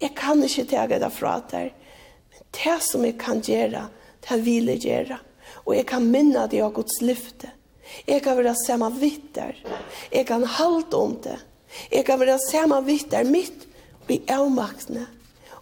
Jeg 0.03 0.15
kan 0.19 0.43
ikke 0.43 0.67
ta 0.73 0.89
det 0.91 1.13
fra 1.15 1.37
der, 1.53 1.71
men 2.35 2.51
det 2.59 2.81
som 2.83 3.07
jeg 3.07 3.15
kan 3.23 3.45
gjøre, 3.47 3.87
det 4.27 4.41
vil 4.43 4.75
jeg 4.75 4.83
gjøre. 4.89 5.23
Og 5.71 5.77
jeg 5.77 5.87
kan 5.87 6.03
minne 6.03 6.49
det 6.51 6.65
av 6.67 6.75
Guds 6.75 6.99
lyfte. 6.99 7.55
Jeg 8.09 8.23
kan 8.25 8.37
være 8.39 8.55
samme 8.59 8.91
vitter. 9.01 9.57
Jeg 10.13 10.27
kan 10.29 10.45
halte 10.45 10.97
om 10.97 11.17
det. 11.25 11.39
Jeg 11.93 12.05
kan 12.09 12.21
være 12.21 12.39
samme 12.49 12.81
vitter 12.87 13.25
mitt 13.29 13.67
i 14.09 14.21
avmaktene. 14.33 15.07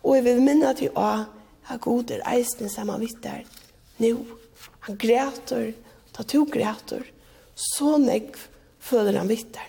Og 0.02 0.18
jeg 0.18 0.26
vil 0.26 0.42
minne 0.44 0.72
til 0.78 0.92
å 0.94 1.10
ha 1.66 1.78
goder 1.82 2.22
eisende 2.30 2.70
samme 2.70 2.98
vitter. 3.02 3.42
Nå, 4.02 4.12
han 4.86 4.98
græter, 5.00 5.72
ta 6.14 6.22
to 6.22 6.44
græter. 6.50 7.02
Så 7.56 7.96
negv 7.98 8.38
føler 8.82 9.18
han 9.18 9.30
vitter. 9.30 9.64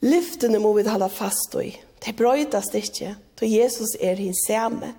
Lyftene 0.00 0.60
må 0.60 0.72
vi 0.76 0.86
holde 0.88 1.10
fast 1.12 1.54
i. 1.60 1.74
Det 2.00 2.16
brøytes 2.16 2.70
ikke, 2.76 3.14
for 3.36 3.48
Jesus 3.48 3.92
er 4.00 4.20
hans 4.20 4.46
samme. 4.48 4.94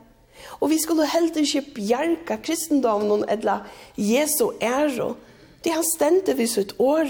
Og 0.62 0.70
vi 0.70 0.78
skulle 0.82 1.10
helt 1.10 1.38
ikke 1.38 1.64
bjerke 1.76 2.38
kristendommen 2.46 3.26
eller 3.30 3.66
Jesu 3.98 4.52
ære, 4.62 5.14
Det 5.62 5.74
han 5.76 5.86
stendte 5.86 6.34
vid 6.38 6.50
sitt 6.50 6.74
år. 6.82 7.10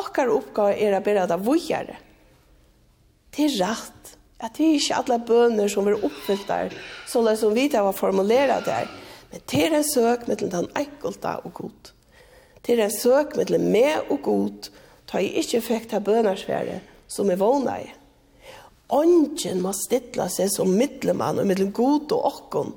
Okkar 0.00 0.32
oppgave 0.32 0.78
er 0.78 0.96
å 0.96 1.02
bæra 1.04 1.26
det 1.30 1.38
vujere. 1.44 1.98
Det 3.30 3.46
er 3.46 3.56
rett. 3.62 4.16
At 4.40 4.56
det 4.56 4.64
er 4.64 4.78
ikke 4.78 4.98
alle 5.02 5.18
bønner 5.28 5.68
som 5.68 5.88
er 5.90 6.00
oppfylt 6.00 6.46
der, 6.48 6.74
så 7.06 7.20
det 7.26 7.36
som 7.36 7.52
vi 7.52 7.66
det 7.68 7.82
var 7.84 7.92
formuleret 7.92 8.64
der. 8.64 8.88
Men 9.30 9.42
det 9.52 9.64
er 9.66 9.74
en 9.76 9.84
søk 9.84 10.26
med 10.30 10.40
den 10.40 10.70
enkelte 10.78 11.34
og 11.44 11.52
god. 11.58 11.90
Det 12.64 12.74
er 12.74 12.86
en 12.86 12.94
søk 12.94 13.36
med 13.36 13.52
den 13.52 13.68
med 13.72 14.08
og 14.08 14.22
god, 14.22 14.70
da 15.12 15.20
jeg 15.20 15.44
ikke 15.44 15.60
fikk 15.68 15.90
ta 15.90 16.00
bønnersfære 16.00 16.80
som 17.10 17.30
er 17.30 17.40
vågnet 17.40 17.84
i. 17.84 17.92
Ånden 18.90 19.60
må 19.62 19.74
stille 19.76 20.26
seg 20.32 20.50
som 20.50 20.72
middelmann 20.74 21.38
og 21.38 21.46
mellom 21.46 21.70
god 21.76 22.14
og 22.16 22.26
okkon, 22.32 22.72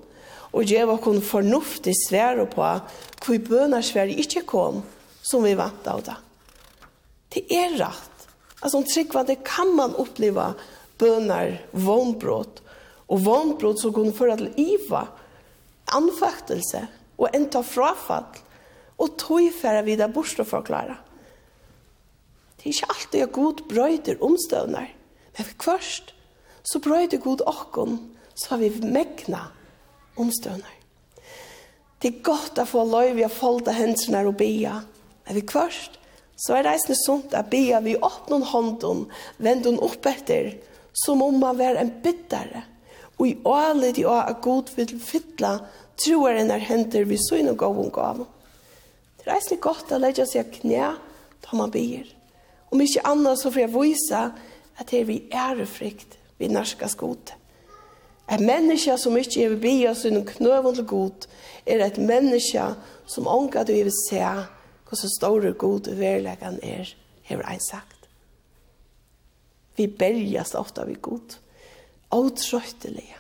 og 0.54 0.70
gjør 0.70 0.94
oss 0.94 1.26
fornuftig 1.26 1.96
svære 2.06 2.46
på 2.52 2.68
hvor 3.24 3.46
bønar 3.48 3.86
svær 3.86 4.12
ikke 4.12 4.46
kom, 4.46 4.84
som 5.24 5.46
vi 5.46 5.56
vant 5.58 5.88
av 5.90 6.04
det. 6.06 6.16
Det 7.34 7.44
er 7.50 7.78
rett. 7.80 8.28
Altså, 8.62 8.78
om 8.78 8.86
tryggvande 8.88 9.40
kan 9.44 9.74
man 9.76 9.96
oppleva 10.00 10.54
bønner, 11.02 11.58
vånbrott, 11.72 12.62
og 13.10 13.24
vånbrott 13.26 13.82
som 13.82 13.94
kunne 13.96 14.14
føre 14.16 14.38
til 14.40 14.54
iva, 14.62 15.08
anfaktelse, 15.94 16.86
og 17.18 17.34
enda 17.34 17.64
frafall, 17.66 18.30
og 19.02 19.18
tog 19.20 19.50
færre 19.58 19.84
videre 19.88 20.12
bort 20.14 20.40
og 20.40 20.48
forklare. 20.48 20.96
Det 22.58 22.70
er 22.70 22.76
ikke 22.76 22.94
alltid 22.94 23.26
at 23.26 23.36
god 23.36 23.66
brøyder 23.68 24.22
omstøvner, 24.24 24.88
men 25.38 25.52
først 25.60 26.14
så 26.64 26.80
brøyder 26.80 27.20
god 27.20 27.44
åkken, 27.50 27.98
så 28.36 28.54
har 28.54 28.62
vi 28.62 28.70
megnet 28.86 29.63
omstøvner. 30.20 30.80
Det 32.02 32.10
er 32.10 32.24
godt 32.26 32.60
å 32.60 32.68
få 32.68 32.84
lov 32.84 33.14
ved 33.16 33.26
å 33.30 33.32
folde 33.32 33.74
hendene 33.76 34.26
og 34.28 34.36
bia. 34.42 34.82
Er 35.24 35.38
vi 35.38 35.46
kvørst, 35.48 35.96
så 36.36 36.58
er 36.58 36.66
det 36.66 36.74
eisende 36.74 36.98
sunt 37.00 37.36
å 37.38 37.44
bia 37.48 37.80
vi 37.84 37.96
åpner 37.96 38.44
hånden, 38.52 39.06
vende 39.38 39.70
den 39.70 39.80
opp 39.84 40.06
etter, 40.10 40.52
som 41.06 41.22
om 41.24 41.40
man 41.40 41.58
var 41.58 41.80
en 41.80 41.94
bittere. 42.04 42.66
Og 43.18 43.30
i 43.30 43.38
alle 43.48 43.94
de 43.96 44.04
å 44.10 44.18
at 44.20 44.42
god 44.44 44.74
vil 44.76 44.98
fytle 45.00 45.54
troer 46.02 46.42
enn 46.42 46.52
er 46.52 46.66
hender 46.66 47.08
vi 47.08 47.20
så 47.22 47.40
innom 47.40 47.58
gav 47.60 47.78
og 47.80 47.94
gav. 47.96 48.26
Det 49.20 49.30
er 49.30 49.38
eisende 49.38 49.64
godt 49.64 49.94
å 49.94 50.02
legge 50.02 50.26
seg 50.28 50.52
knæ 50.60 50.90
da 51.44 51.56
man 51.56 51.72
ber. 51.72 52.10
Om 52.74 52.82
ikke 52.82 53.06
annet 53.08 53.40
så 53.40 53.52
får 53.54 53.64
jeg 53.64 53.74
vise 53.78 54.26
at 54.74 54.90
det 54.90 55.00
er 55.00 55.08
vi 55.08 55.22
ærefrykt 55.30 56.18
vi 56.42 56.50
norske 56.52 56.90
skote. 56.92 57.38
Et 58.34 58.42
menneske 58.42 58.96
som 58.98 59.18
ikke 59.20 59.46
er 59.46 59.56
bi 59.62 59.76
oss 59.86 60.06
under 60.10 60.24
knøven 60.26 60.78
til 60.78 60.88
god, 60.90 61.28
er 61.70 61.84
et 61.86 62.00
menneske 62.02 62.66
som 63.06 63.30
ånga 63.30 63.66
du 63.68 63.74
vil 63.76 63.92
se 63.94 64.22
hvordan 64.24 65.12
store 65.18 65.52
god 65.58 65.90
verleggen 65.98 66.60
er, 66.64 66.90
har 67.30 67.44
ein 67.50 67.62
sagt. 67.62 68.08
Vi 69.78 69.88
berges 69.88 70.54
ofta 70.56 70.86
vi 70.86 70.96
god, 71.02 71.38
åtrøytelige. 72.14 73.20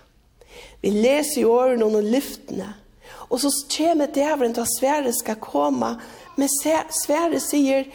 Vi 0.82 0.90
leser 0.90 1.42
i 1.42 1.46
årene 1.50 1.86
og 1.86 2.06
lyftene, 2.06 2.74
og 3.30 3.40
så 3.42 3.50
kommer 3.74 4.12
djevelen 4.14 4.54
til 4.54 4.62
at 4.62 4.74
Sverre 4.78 5.14
skal 5.14 5.42
komme, 5.42 5.96
men 6.38 6.50
Sverre 6.54 7.42
sier, 7.42 7.88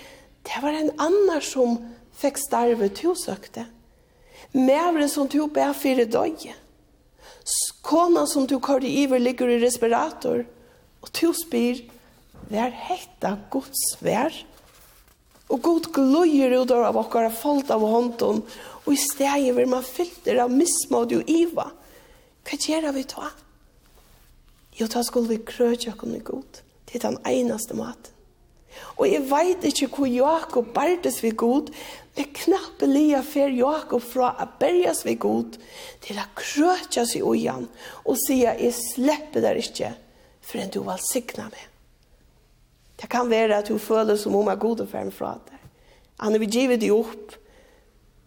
det 0.46 0.62
var 0.62 0.74
en 0.74 0.94
annan 0.98 1.42
som 1.44 1.78
fikk 2.18 2.38
starve 2.40 2.88
to 2.94 3.14
søkte. 3.18 3.66
Mævren 4.54 5.10
som 5.10 5.28
tog 5.28 5.52
bæ 5.54 5.70
fire 5.76 6.06
døgnet. 6.08 6.67
Kona 7.89 8.26
som 8.26 8.47
du 8.47 8.61
kör 8.61 8.84
i 8.84 9.03
iver 9.03 9.18
ligger 9.18 9.49
i 9.49 9.59
respirator. 9.59 10.47
Och 11.01 11.11
du 11.20 11.34
spyr, 11.34 11.91
vär 12.49 12.70
hetta 12.70 13.39
Guds 13.51 14.03
vär. 14.03 14.47
Och 15.47 15.62
god 15.62 15.93
glöjer 15.93 16.51
ut 16.51 16.70
av 16.70 16.95
våra 16.95 17.30
folk 17.30 17.70
av 17.70 17.80
hånden. 17.80 18.43
Och 18.59 18.93
i 18.93 18.97
steget 18.97 19.57
vill 19.57 19.66
man 19.66 19.82
fyllter 19.82 20.36
av 20.36 20.51
missmåd 20.51 21.12
och 21.12 21.22
iva. 21.26 21.70
Vad 22.51 22.61
gör 22.68 22.93
vi 22.93 23.03
då? 23.03 23.24
Jo, 24.72 24.86
då 24.86 25.05
skulle 25.05 25.28
vi 25.28 25.39
kröja 25.39 25.93
kunna 25.93 26.18
god. 26.18 26.59
Det 26.84 26.99
är 26.99 27.11
den 27.11 27.18
enaste 27.26 27.74
maten. 27.74 28.12
Og 28.99 29.07
jeg 29.07 29.24
vet 29.31 29.64
ikke 29.68 29.89
hvor 29.95 30.11
Jakob 30.11 30.72
bardes 30.74 31.20
vi 31.22 31.31
god, 31.31 31.70
men 32.18 32.33
knappe 32.35 32.89
lia 32.91 33.20
fer 33.22 33.53
Jakob 33.55 34.03
fra 34.03 34.33
å 34.43 34.47
berges 34.59 35.05
vi 35.07 35.14
god, 35.20 35.59
til 36.03 36.18
å 36.18 36.26
krøtja 36.39 37.07
seg 37.07 37.22
i 37.22 37.47
han, 37.47 37.68
og 38.05 38.18
sier, 38.26 38.59
jeg 38.59 38.74
slipper 38.74 39.45
der 39.45 39.61
ikke, 39.61 39.93
for 40.43 40.59
enn 40.59 40.72
du 40.74 40.81
valgsikna 40.87 41.47
meg. 41.53 41.66
Det 42.99 43.07
kan 43.12 43.31
være 43.31 43.61
at 43.61 43.70
du 43.70 43.79
føler 43.79 44.18
som 44.18 44.35
om 44.35 44.51
er 44.51 44.59
god 44.59 44.83
og 44.83 44.91
ferdig 44.91 45.14
fra 45.14 45.37
deg. 45.47 45.59
Han 46.18 46.35
har 46.35 46.43
givet 46.51 46.83
deg 46.83 46.95
opp, 46.97 47.37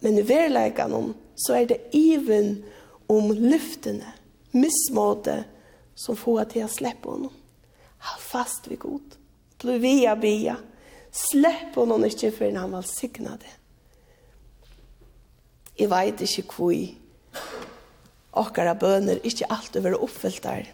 men 0.00 0.16
i 0.16 0.24
verleikene 0.24 1.12
så 1.36 1.58
er 1.58 1.68
det 1.68 1.82
even 1.92 2.62
om 3.12 3.28
lyftene, 3.36 4.14
mismåte, 4.56 5.42
som 5.94 6.16
får 6.16 6.46
til 6.54 6.64
å 6.64 6.72
slippe 6.72 7.10
honom. 7.12 7.34
Hold 8.08 8.24
fast 8.24 8.70
vid 8.70 8.80
god. 8.82 9.18
Bli 9.62 9.78
via 9.78 10.16
bia. 10.18 10.56
Slepp 11.12 11.76
honom 11.76 12.04
ikke 12.08 12.32
før 12.34 12.56
han 12.58 12.74
velsigna 12.74 13.36
det. 13.38 13.56
Jeg 15.78 15.90
vet 15.90 16.20
ikke 16.26 16.44
hvor 16.56 18.42
okkara 18.42 18.74
bøner 18.78 19.20
ikke 19.24 19.48
alltid 19.50 19.84
være 19.84 20.00
oppfyllt 20.02 20.42
der 20.44 20.70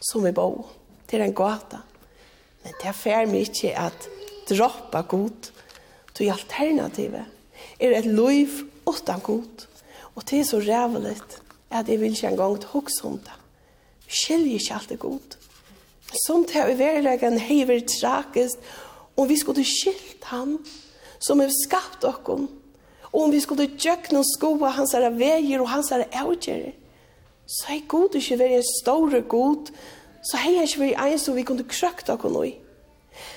som 0.00 0.24
vi 0.24 0.32
bor. 0.32 0.68
Det 1.06 1.18
er 1.18 1.26
en 1.26 1.36
gata. 1.36 1.82
Men 2.64 2.76
det 2.82 2.94
fer 2.96 3.28
meg 3.28 3.48
ikke 3.48 3.72
at 3.78 4.08
droppa 4.48 5.02
god 5.08 5.50
til 6.14 6.32
alternativet 6.32 7.26
er 7.80 7.96
et 7.96 8.08
liv 8.08 8.64
utan 8.88 9.20
god. 9.24 9.66
Og 10.14 10.24
det 10.28 10.40
er 10.40 10.48
så 10.48 10.60
rævligt 10.60 11.42
at 11.70 11.88
jeg 11.88 12.00
vil 12.00 12.12
ikke 12.12 12.28
engang 12.28 12.60
til 12.60 13.06
om 13.06 13.18
det. 13.18 13.36
Vi 14.06 14.12
skiljer 14.12 14.58
ikke 14.58 14.74
alt 14.74 14.88
det 14.88 14.98
godt 14.98 15.39
som 16.24 16.44
det 16.46 16.62
i 16.72 16.78
verregen 16.78 17.38
hever 17.38 17.82
tragisk, 17.86 18.58
om 19.16 19.28
vi 19.28 19.36
skulle 19.38 19.64
skilt 19.66 20.24
han 20.30 20.58
som 21.20 21.40
har 21.42 21.52
skapt 21.52 22.04
okkom, 22.08 22.48
og 23.10 23.22
om 23.26 23.32
vi 23.32 23.40
skulle 23.42 23.68
gjøkne 23.74 24.22
og 24.22 24.28
skoa 24.28 24.70
hans 24.76 24.94
herre 24.96 25.10
veier 25.18 25.60
og 25.60 25.70
hans 25.72 25.90
herre 25.92 26.08
avgjere, 26.16 26.72
så 27.50 27.74
er 27.74 27.86
god 27.90 28.14
ikke 28.14 28.38
være 28.38 28.60
en 28.60 28.68
store 28.78 29.22
god, 29.28 29.72
så 30.22 30.38
er 30.38 30.54
jeg 30.54 30.68
ikke 30.68 30.84
være 30.84 31.10
en 31.10 31.18
som 31.18 31.36
vi 31.36 31.46
kunne 31.46 31.66
krøkt 31.66 32.12
okkom 32.12 32.38
i. 32.44 32.54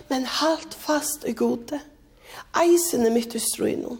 Men 0.09 0.27
halt 0.29 0.77
fast 0.77 1.25
i 1.27 1.33
gode. 1.33 1.79
Eisen 2.61 3.05
er 3.05 3.13
mitt 3.13 3.33
i 3.35 3.41
strøynen, 3.41 3.99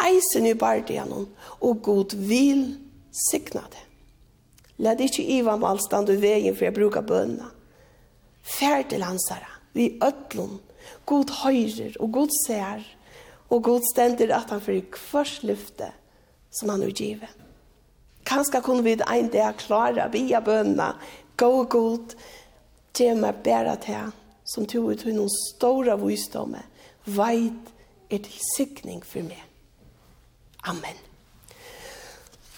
eisen 0.00 0.46
i 0.48 0.56
bardianen, 0.56 1.28
og 1.60 1.82
god 1.84 2.16
vil 2.16 2.64
signa 3.12 3.62
det. 3.68 3.84
Lad 4.80 5.00
ikke 5.04 5.26
Ivan 5.36 5.60
malstand 5.60 6.08
du 6.08 6.16
veien 6.16 6.56
for 6.56 6.64
jeg 6.64 6.74
bruker 6.74 7.04
bønene. 7.04 7.50
Fær 8.42 8.82
til 8.88 9.04
hansara, 9.04 9.50
vi 9.72 9.98
ötlun, 10.02 10.58
god 11.06 11.30
høyrer 11.42 11.96
og 12.00 12.12
god 12.12 12.32
ser, 12.46 12.84
og 13.50 13.62
god 13.66 13.84
stender 13.92 14.34
at 14.36 14.50
han 14.50 14.62
fyrir 14.62 14.86
kvars 14.94 15.40
lyfte 15.42 15.90
som 16.54 16.70
han 16.70 16.84
utgive. 16.86 17.28
Kanska 18.26 18.60
kunne 18.60 18.82
vi 18.82 18.96
ein 19.06 19.30
dag 19.30 19.56
klara 19.58 20.08
via 20.08 20.40
bønna, 20.40 20.94
gå 21.36 21.64
god, 21.64 22.14
gjør 22.94 23.16
meg 23.16 23.42
bæra 23.44 23.76
til 23.80 24.10
som 24.44 24.66
tog 24.66 24.90
ut 24.90 25.04
noen 25.06 25.30
store 25.30 25.94
visdomme, 26.00 26.62
veit 27.06 27.70
er 28.10 28.18
til 28.18 28.40
sikning 28.56 29.04
for 29.06 29.22
meg. 29.22 29.42
Amen. 30.68 30.98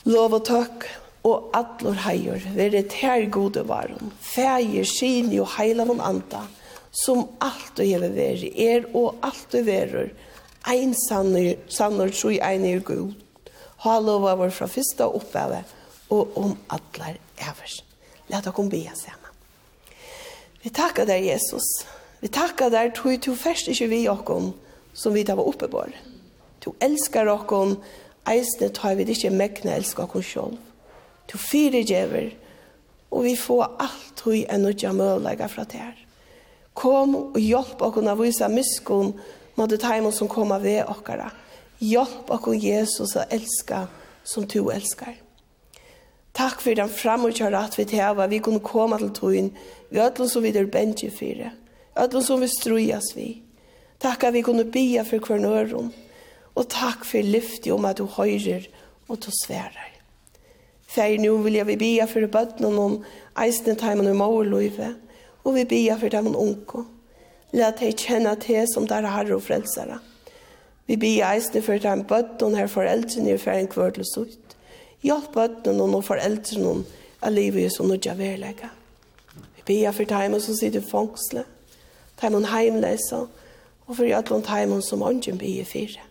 Lov 0.09 0.35
og 0.41 0.45
takk 0.49 0.89
og 1.23 1.53
atlor 1.55 1.99
heier, 2.07 2.43
være 2.57 2.83
ter 2.91 3.29
gode 3.31 3.63
varen, 3.69 4.11
feir, 4.21 4.85
skini 4.89 5.39
og 5.43 5.53
heilavon 5.57 6.03
anda, 6.03 6.43
som 6.93 7.25
alt 7.41 7.79
og 7.79 7.87
heve 7.87 8.11
veri, 8.17 8.51
er 8.59 8.89
og 8.93 9.23
alt 9.23 9.55
og 9.55 9.67
verur, 9.67 10.11
ein 10.69 10.95
sannur, 11.09 11.55
sannur 11.71 12.11
troi 12.15 12.39
ein 12.43 12.67
er 12.67 12.83
god, 12.87 13.15
ha 13.87 13.99
lov 13.99 14.27
av 14.31 14.45
fra 14.51 14.69
fyrsta 14.71 15.09
oppgave, 15.09 15.63
og 16.13 16.37
om 16.37 16.57
allar 16.69 17.17
evers. 17.41 17.81
Læt 18.29 18.47
okkom 18.47 18.69
bia 18.71 18.93
sema. 18.95 19.31
Vi 20.63 20.71
takkar 20.71 21.09
deg, 21.09 21.25
Jesus. 21.27 21.85
Vi 22.21 22.29
takkar 22.29 22.71
deg, 22.71 22.93
tog 22.95 23.17
to 23.23 23.35
først 23.35 23.71
ikke 23.73 23.89
vi 23.91 24.05
okkom, 24.11 24.53
som 24.95 25.15
vi 25.15 25.25
tar 25.25 25.39
var 25.41 25.49
oppe 25.49 25.69
på. 25.73 25.87
Du 26.63 26.75
elskar 26.85 27.31
okkom, 27.33 27.79
eisne 28.29 28.69
tar 28.71 28.95
vi 28.99 29.09
ikke 29.11 29.33
mekne 29.35 29.75
elskar 29.81 30.07
okkom 30.07 30.23
sjolv. 30.23 30.61
Du 31.33 31.39
fyrirgever, 31.41 32.35
og 33.11 33.25
vi 33.25 33.37
får 33.37 33.71
alt 33.81 34.21
hui 34.25 34.43
enn 34.53 34.69
utja 34.69 34.93
møllega 34.93 35.49
fra 35.49 35.65
ter. 35.69 35.97
Kom 36.77 37.15
og 37.17 37.39
hjelp 37.41 37.81
okkur 37.85 38.09
a 38.09 38.17
vise 38.17 38.49
miskun 38.53 39.15
mot 39.57 39.71
det 39.71 39.81
teimen 39.81 40.13
som 40.13 40.29
koma 40.29 40.59
ved 40.61 40.85
okkara. 40.89 41.31
Hjelp 41.81 42.31
okkur 42.33 42.57
Jesus 42.57 43.17
a 43.17 43.27
elska 43.33 43.87
som 44.25 44.47
du 44.49 44.71
elskar. 44.73 45.17
Takk 46.33 46.63
for 46.65 46.77
den 46.77 46.89
framutgjøra 46.89 47.67
at 47.69 47.77
vi 47.77 47.85
teva, 47.89 48.27
vi 48.29 48.41
kunne 48.41 48.65
koma 48.65 48.97
til 49.01 49.13
tøyen, 49.17 49.51
vi 49.91 50.01
ødlom 50.01 50.29
som 50.29 50.45
vi 50.45 50.53
der 50.53 50.69
bensje 50.73 51.11
fyre, 51.13 51.53
ødlom 52.01 52.25
som 52.25 52.41
vi 52.41 52.49
strujas 52.49 53.13
vi. 53.17 53.43
Takk 54.01 54.25
at 54.25 54.37
vi 54.37 54.45
kunne 54.45 54.65
bia 54.65 55.05
for 55.05 55.21
kvernøren, 55.21 55.93
og 56.57 56.69
takk 56.73 57.05
for 57.09 57.25
lyfti 57.25 57.73
om 57.73 57.85
at 57.85 58.01
du 58.01 58.09
høyrer 58.09 58.69
og 59.09 59.21
du 59.21 59.29
sverar. 59.45 59.92
Fær 60.93 61.17
nu 61.21 61.39
vil 61.41 61.57
jeg 61.57 61.67
vi 61.71 61.77
bia 61.81 62.05
for 62.05 62.27
bøtten 62.29 62.67
og 62.69 62.75
noen 62.77 62.97
eisne 63.41 63.73
teimen 63.81 64.11
og 64.11 64.19
måløyve, 64.19 64.91
og 65.45 65.55
vi 65.57 65.65
bia 65.65 65.97
for 65.97 66.13
dem 66.13 66.29
og 66.35 66.41
unko. 66.43 66.83
La 67.57 67.71
deg 67.77 67.97
kjenne 68.01 68.35
til 68.41 68.67
som 68.69 68.85
der 68.89 69.09
herre 69.09 69.39
og 69.39 69.45
frelsere. 69.47 69.99
Vi 70.87 70.99
bia 71.01 71.31
eisne 71.33 71.63
for 71.65 71.81
dem 71.81 72.05
bøttene 72.09 72.61
her 72.61 72.69
foreldrene 72.69 73.33
i 73.33 73.41
færen 73.41 73.71
kvør 73.73 73.95
til 73.97 74.09
sutt. 74.09 74.57
Hjelp 75.03 75.33
bøtten 75.33 75.81
og 75.81 75.89
noen 75.89 76.05
foreldrene 76.05 76.83
av 77.23 77.33
livet 77.33 77.73
som 77.73 77.89
nødja 77.89 78.13
verlegge. 78.19 78.69
Vi 79.57 79.65
bia 79.67 79.95
for 79.97 80.09
dem 80.09 80.37
som 80.41 80.59
sitter 80.59 80.85
fangsle, 80.85 81.47
dem 82.21 82.45
heimleser, 82.53 83.31
og 83.87 83.97
for 83.97 84.05
alle 84.05 84.43
dem 84.45 84.81
som 84.85 85.03
ånden 85.03 85.41
bia 85.41 85.65
fire. 85.65 86.05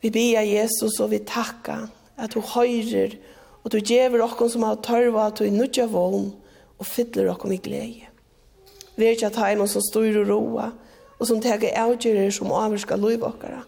Vi 0.00 0.10
bia 0.10 0.46
Jesus 0.46 1.00
og 1.00 1.10
vi 1.10 1.18
takka 1.18 1.88
at 2.20 2.34
du 2.34 2.40
høyrer 2.40 3.18
og 3.64 3.72
du 3.72 3.78
gjever 3.78 4.22
okkon 4.24 4.50
som 4.52 4.64
har 4.64 4.80
tørva 4.84 5.28
at 5.28 5.40
du 5.40 5.46
er 5.46 5.54
nødja 5.54 5.86
vogn 5.90 6.30
og 6.80 6.88
fyller 6.88 7.32
okkon 7.32 7.54
i 7.56 7.60
glede. 7.62 8.08
Vi 8.96 9.06
er 9.06 9.16
ikke 9.16 9.30
at 9.30 9.40
heimon 9.40 9.68
som 9.68 9.84
styr 9.84 10.22
og 10.22 10.30
roa 10.30 10.70
og 11.20 11.28
som 11.28 11.40
teger 11.42 11.76
avgjerer 11.76 12.32
som 12.32 12.52
avvirska 12.52 12.96
loiv 12.96 13.24
okkara. 13.28 13.62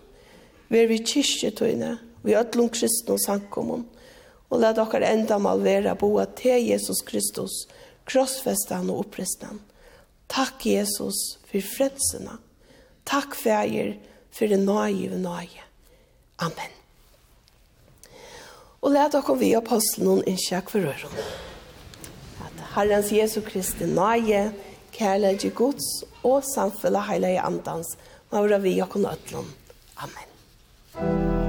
Vi 0.73 0.81
er 0.81 0.89
vi 0.89 1.03
kyrkjetøyne, 1.05 1.99
vi 2.25 2.33
er 2.33 2.47
ødlom 2.47 2.71
kristne 2.73 3.17
og 3.17 3.21
sankomon 3.21 3.85
og 4.53 4.61
let 4.61 4.81
okkar 4.81 5.05
enda 5.09 5.39
mal 5.41 5.63
vera 5.65 5.95
boa 5.97 6.27
til 6.37 6.69
Jesus 6.69 7.01
Kristus, 7.09 7.65
krossfestan 8.09 8.91
og 8.93 9.07
opprestan. 9.07 9.63
Takk 10.33 10.67
Jesus 10.67 11.39
for 11.49 11.73
fredsena. 11.77 12.39
Takk 13.09 13.37
fægir 13.37 13.97
for 14.33 14.53
det 14.53 14.61
nøye 14.61 15.13
og 15.13 15.21
nøye. 15.25 15.67
Amen 16.39 16.82
og 18.83 18.91
let 18.91 19.15
dere 19.15 19.39
vi 19.39 19.53
apostelen 19.55 20.09
noen 20.09 20.25
innkjekk 20.27 20.73
for 20.75 20.91
øren. 20.91 21.21
At 22.43 22.65
Herrens 22.75 23.13
Jesu 23.15 23.41
Kristi 23.47 23.87
nage, 23.87 24.51
kærlighet 24.93 25.45
i 25.45 25.55
Guds 25.55 26.05
og 26.23 26.43
samfunnet 26.55 27.07
heilige 27.09 27.41
andans, 27.41 27.97
må 28.33 28.47
være 28.47 28.63
vi 28.63 28.79
og 28.81 28.91
kunne. 28.91 29.09
Amen. 29.09 30.29
Amen. 30.97 31.42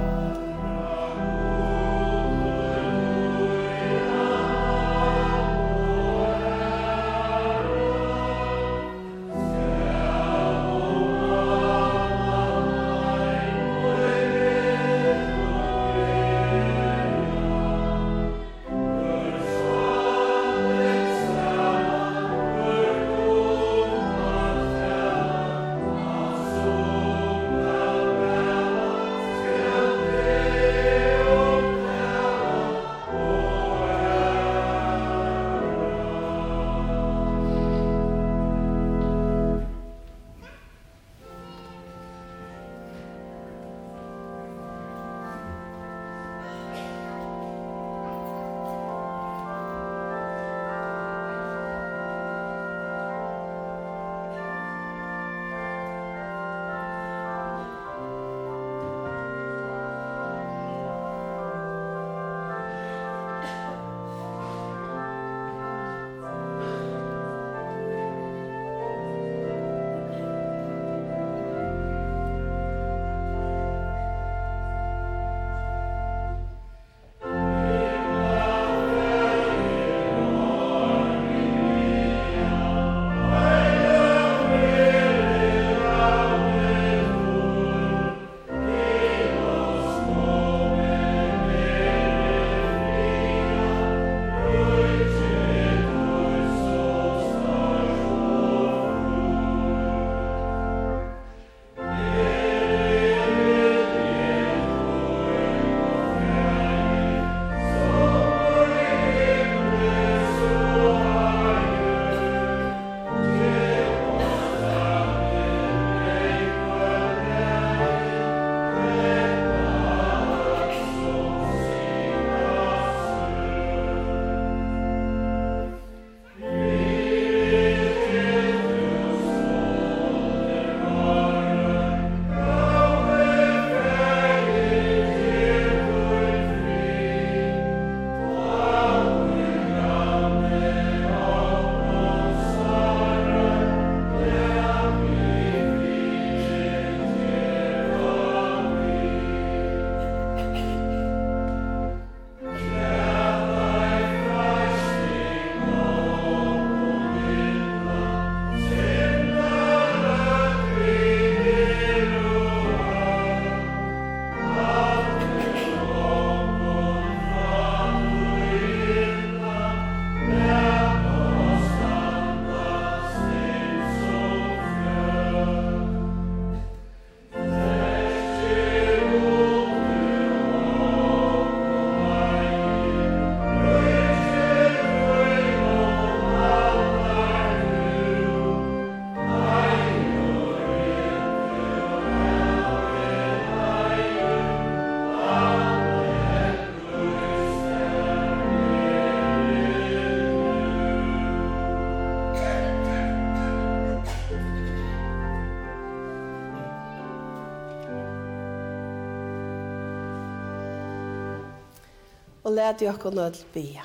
og 212.44 212.52
let 212.52 212.82
jo 212.82 212.92
akkur 212.92 213.14
nødl 213.14 213.44
bia. 213.54 213.84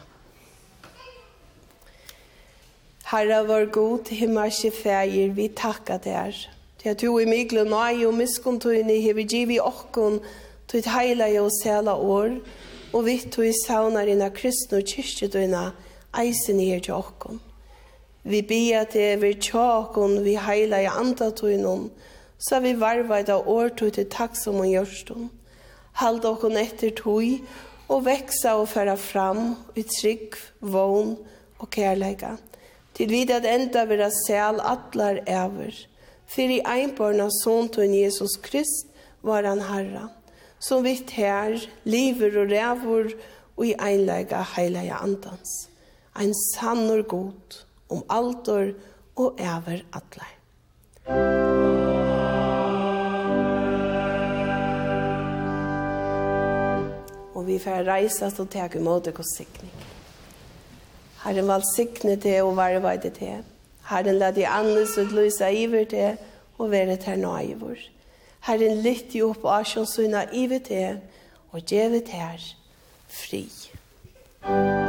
Herre 3.09 3.41
vår 3.47 3.71
god, 3.73 4.09
himmelske 4.13 4.69
feir, 4.71 5.31
vi 5.33 5.47
takka 5.47 5.97
der. 5.97 6.35
Til 6.79 6.89
at 6.89 7.01
du 7.01 7.17
i 7.17 7.25
mykle 7.25 7.63
nøy 7.65 8.05
og 8.05 8.13
miskuntøyne 8.13 8.99
hever 9.01 9.25
givi 9.25 9.57
okkon 9.59 10.19
til 10.69 10.85
heila 10.85 11.29
og 11.41 11.49
sela 11.63 11.95
år, 11.95 12.35
og 12.93 13.05
vi 13.05 13.17
tog 13.31 13.47
i 13.47 13.53
saunar 13.65 14.07
inna 14.07 14.29
kristne 14.29 14.83
og 14.83 14.85
kyrkjedøyna 14.91 15.63
eisen 16.21 16.59
her 16.59 16.83
til 16.85 16.99
okkon. 16.99 17.41
Vi 18.23 18.41
bia 18.41 18.83
til 18.85 19.21
vi 19.21 19.33
tjåkon 19.41 20.19
vi 20.23 20.35
heila 20.37 20.83
i 20.83 20.91
andatøynon, 20.91 21.89
så 22.37 22.59
vi 22.59 22.75
varvaida 22.79 23.39
år 23.39 23.73
til 23.79 24.05
takk 24.05 24.37
som 24.37 24.61
og 24.61 24.69
gjørstånd. 24.69 25.29
Halda 25.99 26.35
okkon 26.35 26.57
etter 26.61 26.93
tøy, 26.95 27.39
og 27.89 28.05
veksa 28.05 28.55
og 28.59 28.69
færa 28.69 28.95
fram 28.99 29.55
i 29.75 29.83
trygg, 29.83 30.37
vogn 30.61 31.15
og 31.59 31.69
kærleika. 31.73 32.35
Til 32.95 33.09
vid 33.09 33.31
at 33.33 33.47
enda 33.47 33.85
vera 33.89 34.09
sel 34.25 34.61
atlar 34.61 35.21
ever. 35.27 35.73
Fyrir 36.29 36.65
einborna 36.69 37.29
son 37.43 37.69
til 37.69 37.95
Jesus 37.95 38.37
Krist 38.43 38.91
var 39.25 39.47
han 39.47 39.61
herra, 39.65 40.09
som 40.59 40.83
vitt 40.85 41.15
her, 41.17 41.57
liver 41.83 42.37
og 42.43 42.51
rævor 42.51 43.09
og 43.57 43.65
i 43.65 43.73
einleika 43.73 44.43
heilaja 44.55 45.01
andans. 45.01 45.69
Ein 46.15 46.33
sannor 46.53 47.01
god 47.01 47.63
om 47.89 48.03
altor 48.09 48.73
og 49.15 49.35
ever 49.39 49.81
atlar. 49.93 50.35
Amen. 51.07 51.78
vi 57.49 57.59
får 57.59 57.87
reise 57.87 58.29
og 58.29 58.49
ta 58.53 58.67
imot 58.75 59.05
deg 59.05 59.19
og 59.19 59.27
sikning. 59.27 59.71
Herren 61.23 61.49
valgsikne 61.49 62.15
til 62.21 62.47
og 62.47 62.55
varva 62.57 62.95
det 62.95 63.13
til. 63.19 63.43
Herren 63.89 64.19
la 64.21 64.31
de 64.31 64.47
andres 64.47 64.97
ut 64.97 65.11
lysa 65.11 65.49
iver 65.49 65.85
til 65.89 66.17
og 66.57 66.71
være 66.71 66.95
til 67.01 67.19
nå 67.19 67.37
i. 67.43 67.55
Herren 68.47 68.83
lytte 68.85 69.17
jo 69.17 69.33
opp 69.33 69.45
av 69.45 69.65
iver 70.33 70.59
til 70.59 71.01
og 71.51 71.65
gjevet 71.65 72.07
her 72.07 72.39
fri. 73.07 73.47
Musik 74.45 74.88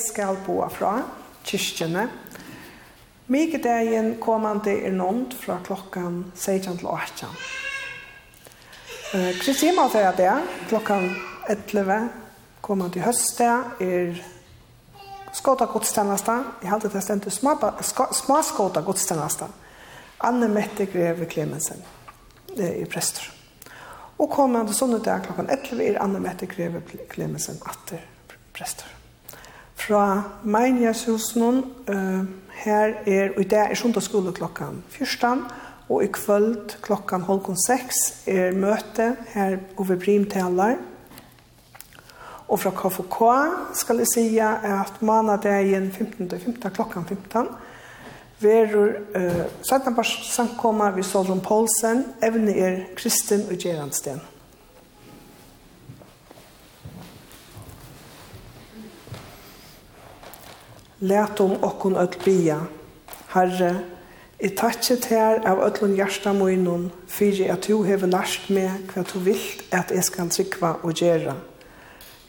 skal 0.00 0.38
bo 0.46 0.60
fra, 0.72 0.96
kyrkjene. 1.46 2.08
Mikadeien 3.30 4.16
kommande 4.20 4.72
er 4.74 4.90
nånd 4.90 5.36
fra 5.38 5.60
klokkan 5.64 6.24
16 6.34 6.80
til 6.80 6.88
18. 6.90 7.28
Kristima 9.40 9.86
uh, 9.86 9.92
sier 9.92 10.08
at 10.10 10.18
det 10.18 10.32
klokkan 10.70 11.08
11 11.50 12.08
kommande 12.62 12.98
i 12.98 13.02
er 13.02 14.20
skåta 15.32 15.66
godstjeneste. 15.66 16.36
Jeg 16.62 16.70
halte 16.70 16.90
det 16.92 17.02
stendt 17.02 17.32
små, 17.32 17.56
små 18.12 18.42
skåta 18.42 18.80
godstjeneste. 18.80 19.46
Anne 20.20 20.48
Mette 20.48 20.86
Greve 20.86 21.26
Klemensen 21.26 21.82
er 22.58 22.86
prester. 22.90 23.30
Og 24.18 24.30
kommande 24.30 24.74
sånne 24.76 24.98
dag 25.00 25.22
klokkan 25.24 25.48
11 25.48 25.84
er 25.86 26.00
Anne 26.02 26.20
Mette 26.20 26.46
Greve 26.50 26.82
Klemensen 27.08 27.62
atter 27.66 28.02
prester 28.52 28.99
fra 29.80 30.22
Meinjashusen. 30.44 31.64
Uh, 31.88 32.24
her 32.64 32.92
er, 33.06 33.30
og 33.36 33.40
i 33.40 33.48
dag 33.48 33.70
er 33.70 33.78
sundagsskole 33.78 34.32
klokkan 34.36 34.82
14, 34.92 35.44
og 35.88 36.04
i 36.04 36.10
kvöld 36.12 36.76
klokkan 36.84 37.24
halvkon 37.24 37.56
6 37.56 38.00
er 38.26 38.52
møte 38.52 39.16
her 39.32 39.56
over 39.76 39.96
primtaler. 39.96 40.76
Og 42.48 42.60
fra 42.60 42.70
KFK 42.70 43.18
skal 43.78 44.02
jeg 44.02 44.12
si 44.12 44.38
at 44.38 45.02
manadagen 45.02 45.92
15. 45.92 46.30
15. 46.30 46.70
klokkan 46.70 47.04
15 47.08 47.48
verur 48.40 48.88
uh, 49.14 49.44
17 49.62 50.04
samkomma 50.22 50.90
vi 50.90 51.02
Solron 51.02 51.40
Poulsen, 51.40 52.04
evne 52.22 52.56
er 52.56 52.78
Kristin 52.96 53.44
og 53.50 53.58
Gerandsten. 53.60 54.20
Læt 61.00 61.40
om 61.40 61.56
okkun 61.64 61.96
öll 61.96 62.24
bia. 62.24 62.58
Herre, 63.28 63.80
i 64.40 64.48
takkje 64.48 64.96
til 64.96 65.46
av 65.48 65.60
öllun 65.64 65.94
hjärsta 65.96 66.32
munnen, 66.32 66.90
fyrir 67.08 67.52
at 67.52 67.68
du 67.68 67.82
hever 67.84 68.10
lært 68.10 68.50
meg 68.52 68.90
hva 68.92 69.04
du 69.08 69.18
vilt 69.24 69.62
at 69.72 69.92
jeg 69.94 70.04
skal 70.04 70.28
trykva 70.28 70.74
og 70.82 70.92
gjerra. 70.92 71.38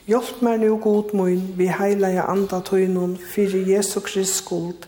Hjelp 0.07 0.39
meg 0.41 0.59
nu 0.59 0.78
god 0.80 1.11
mun, 1.13 1.41
vi 1.57 1.67
heilige 1.67 2.24
anda 2.24 2.61
tøynun, 2.63 3.17
fyrir 3.17 3.67
Jesu 3.67 3.99
Krist 3.99 4.39
skuld, 4.39 4.88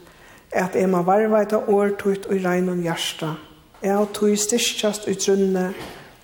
at 0.51 0.75
jeg 0.75 0.89
må 0.89 1.03
varvaita 1.03 1.59
årtøyt 1.67 2.29
og 2.29 2.39
reinun 2.45 2.85
hjärsta. 2.87 3.33
Jeg 3.83 3.97
har 3.97 4.07
tøy 4.15 4.35
styrkjast 4.35 5.09
ut 5.11 5.27
runne, 5.27 5.73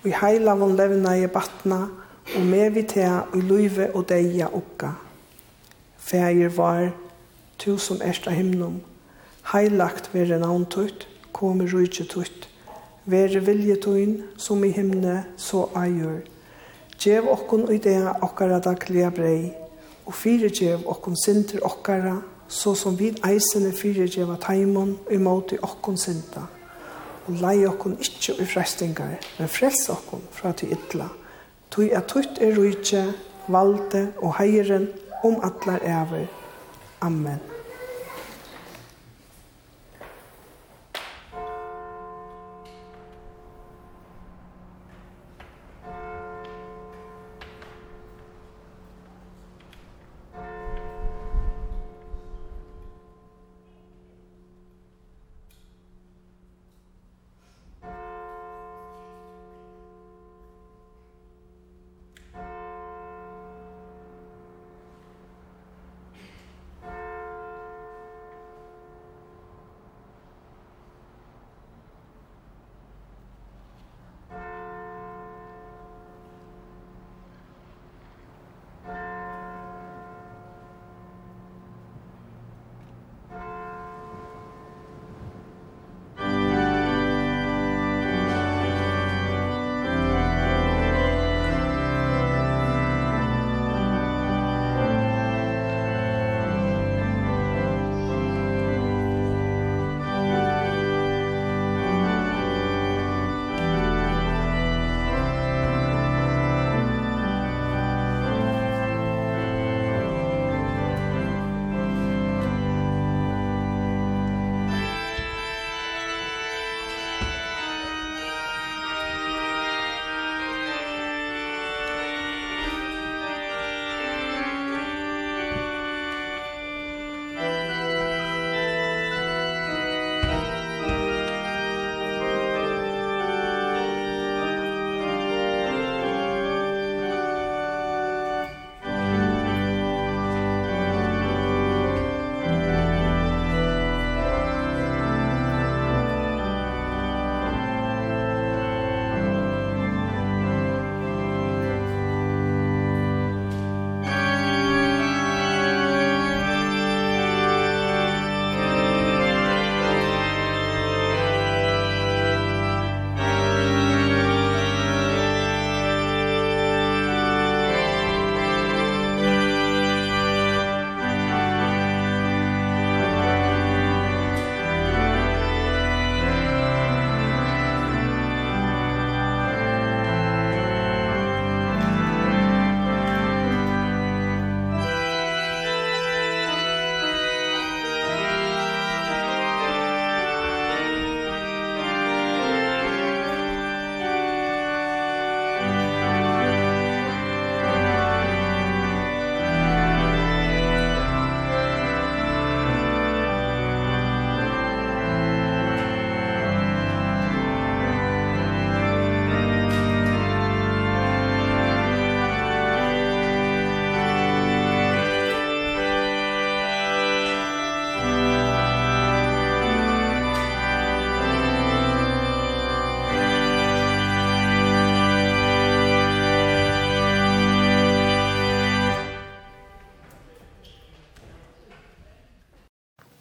og 0.00 0.08
i 0.08 0.16
heila 0.16 0.56
von 0.56 0.76
levna 0.76 1.14
i 1.16 1.26
batna, 1.26 1.82
og 2.36 2.42
med 2.42 2.70
vi 2.70 2.82
tea 2.88 3.20
og 3.32 3.38
luive 3.42 3.90
og 3.94 4.08
deia 4.08 4.48
okka. 4.48 4.94
Fægir 5.98 6.56
var, 6.56 6.90
tu 7.60 7.78
som 7.78 8.00
erst 8.02 8.26
av 8.28 8.34
himnum. 8.34 8.80
Heilagt 9.52 10.14
vere 10.14 10.38
navn 10.40 10.64
tutt, 10.72 11.06
komi 11.36 11.66
rujtje 11.68 12.06
tutt. 12.08 12.48
Vere 13.04 13.40
vilje 13.44 13.76
tuin, 13.84 14.16
som 14.36 14.64
i 14.64 14.70
himne, 14.72 15.24
så 15.36 15.66
eier. 15.76 16.22
Gjev 17.00 17.28
okkun 17.32 17.66
i 17.72 17.78
det 17.80 17.96
okkara 18.22 18.60
daglige 18.64 19.10
brei, 19.16 19.52
og 20.06 20.14
gjev 20.24 20.86
okkun 20.88 21.16
sinter 21.16 21.64
okkara, 21.64 22.20
så 22.48 22.74
som 22.74 22.96
vid 22.98 23.20
eisene 23.24 23.72
fire 23.72 24.08
gjev 24.08 24.32
at 24.32 24.48
heimon, 24.50 24.98
i 25.10 25.16
okkun 25.62 25.96
sinta. 25.96 26.46
Og 27.26 27.40
lei 27.40 27.66
okkun 27.66 27.96
ikkje 28.00 28.40
i 28.42 28.46
frestingar, 28.46 29.18
men 29.38 29.48
frels 29.48 29.88
okkun 29.88 30.22
fra 30.32 30.52
til 30.52 30.72
ytla. 30.72 31.08
Tui 31.70 31.90
at 31.92 32.08
tutt 32.08 32.40
er 32.40 32.56
rujtje, 32.56 33.12
valde 33.48 34.12
og 34.18 34.34
heiren 34.38 34.88
om 35.24 35.40
atlar 35.42 35.80
ever. 35.84 36.26
Amen. 37.00 37.49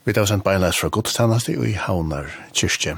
Vi 0.10 0.14
tar 0.14 0.26
sendt 0.26 0.42
beinleis 0.42 0.78
fra 0.82 0.88
godstannast 0.90 1.52
i 1.54 1.76
Havnar 1.78 2.32
kyrkje. 2.58 2.96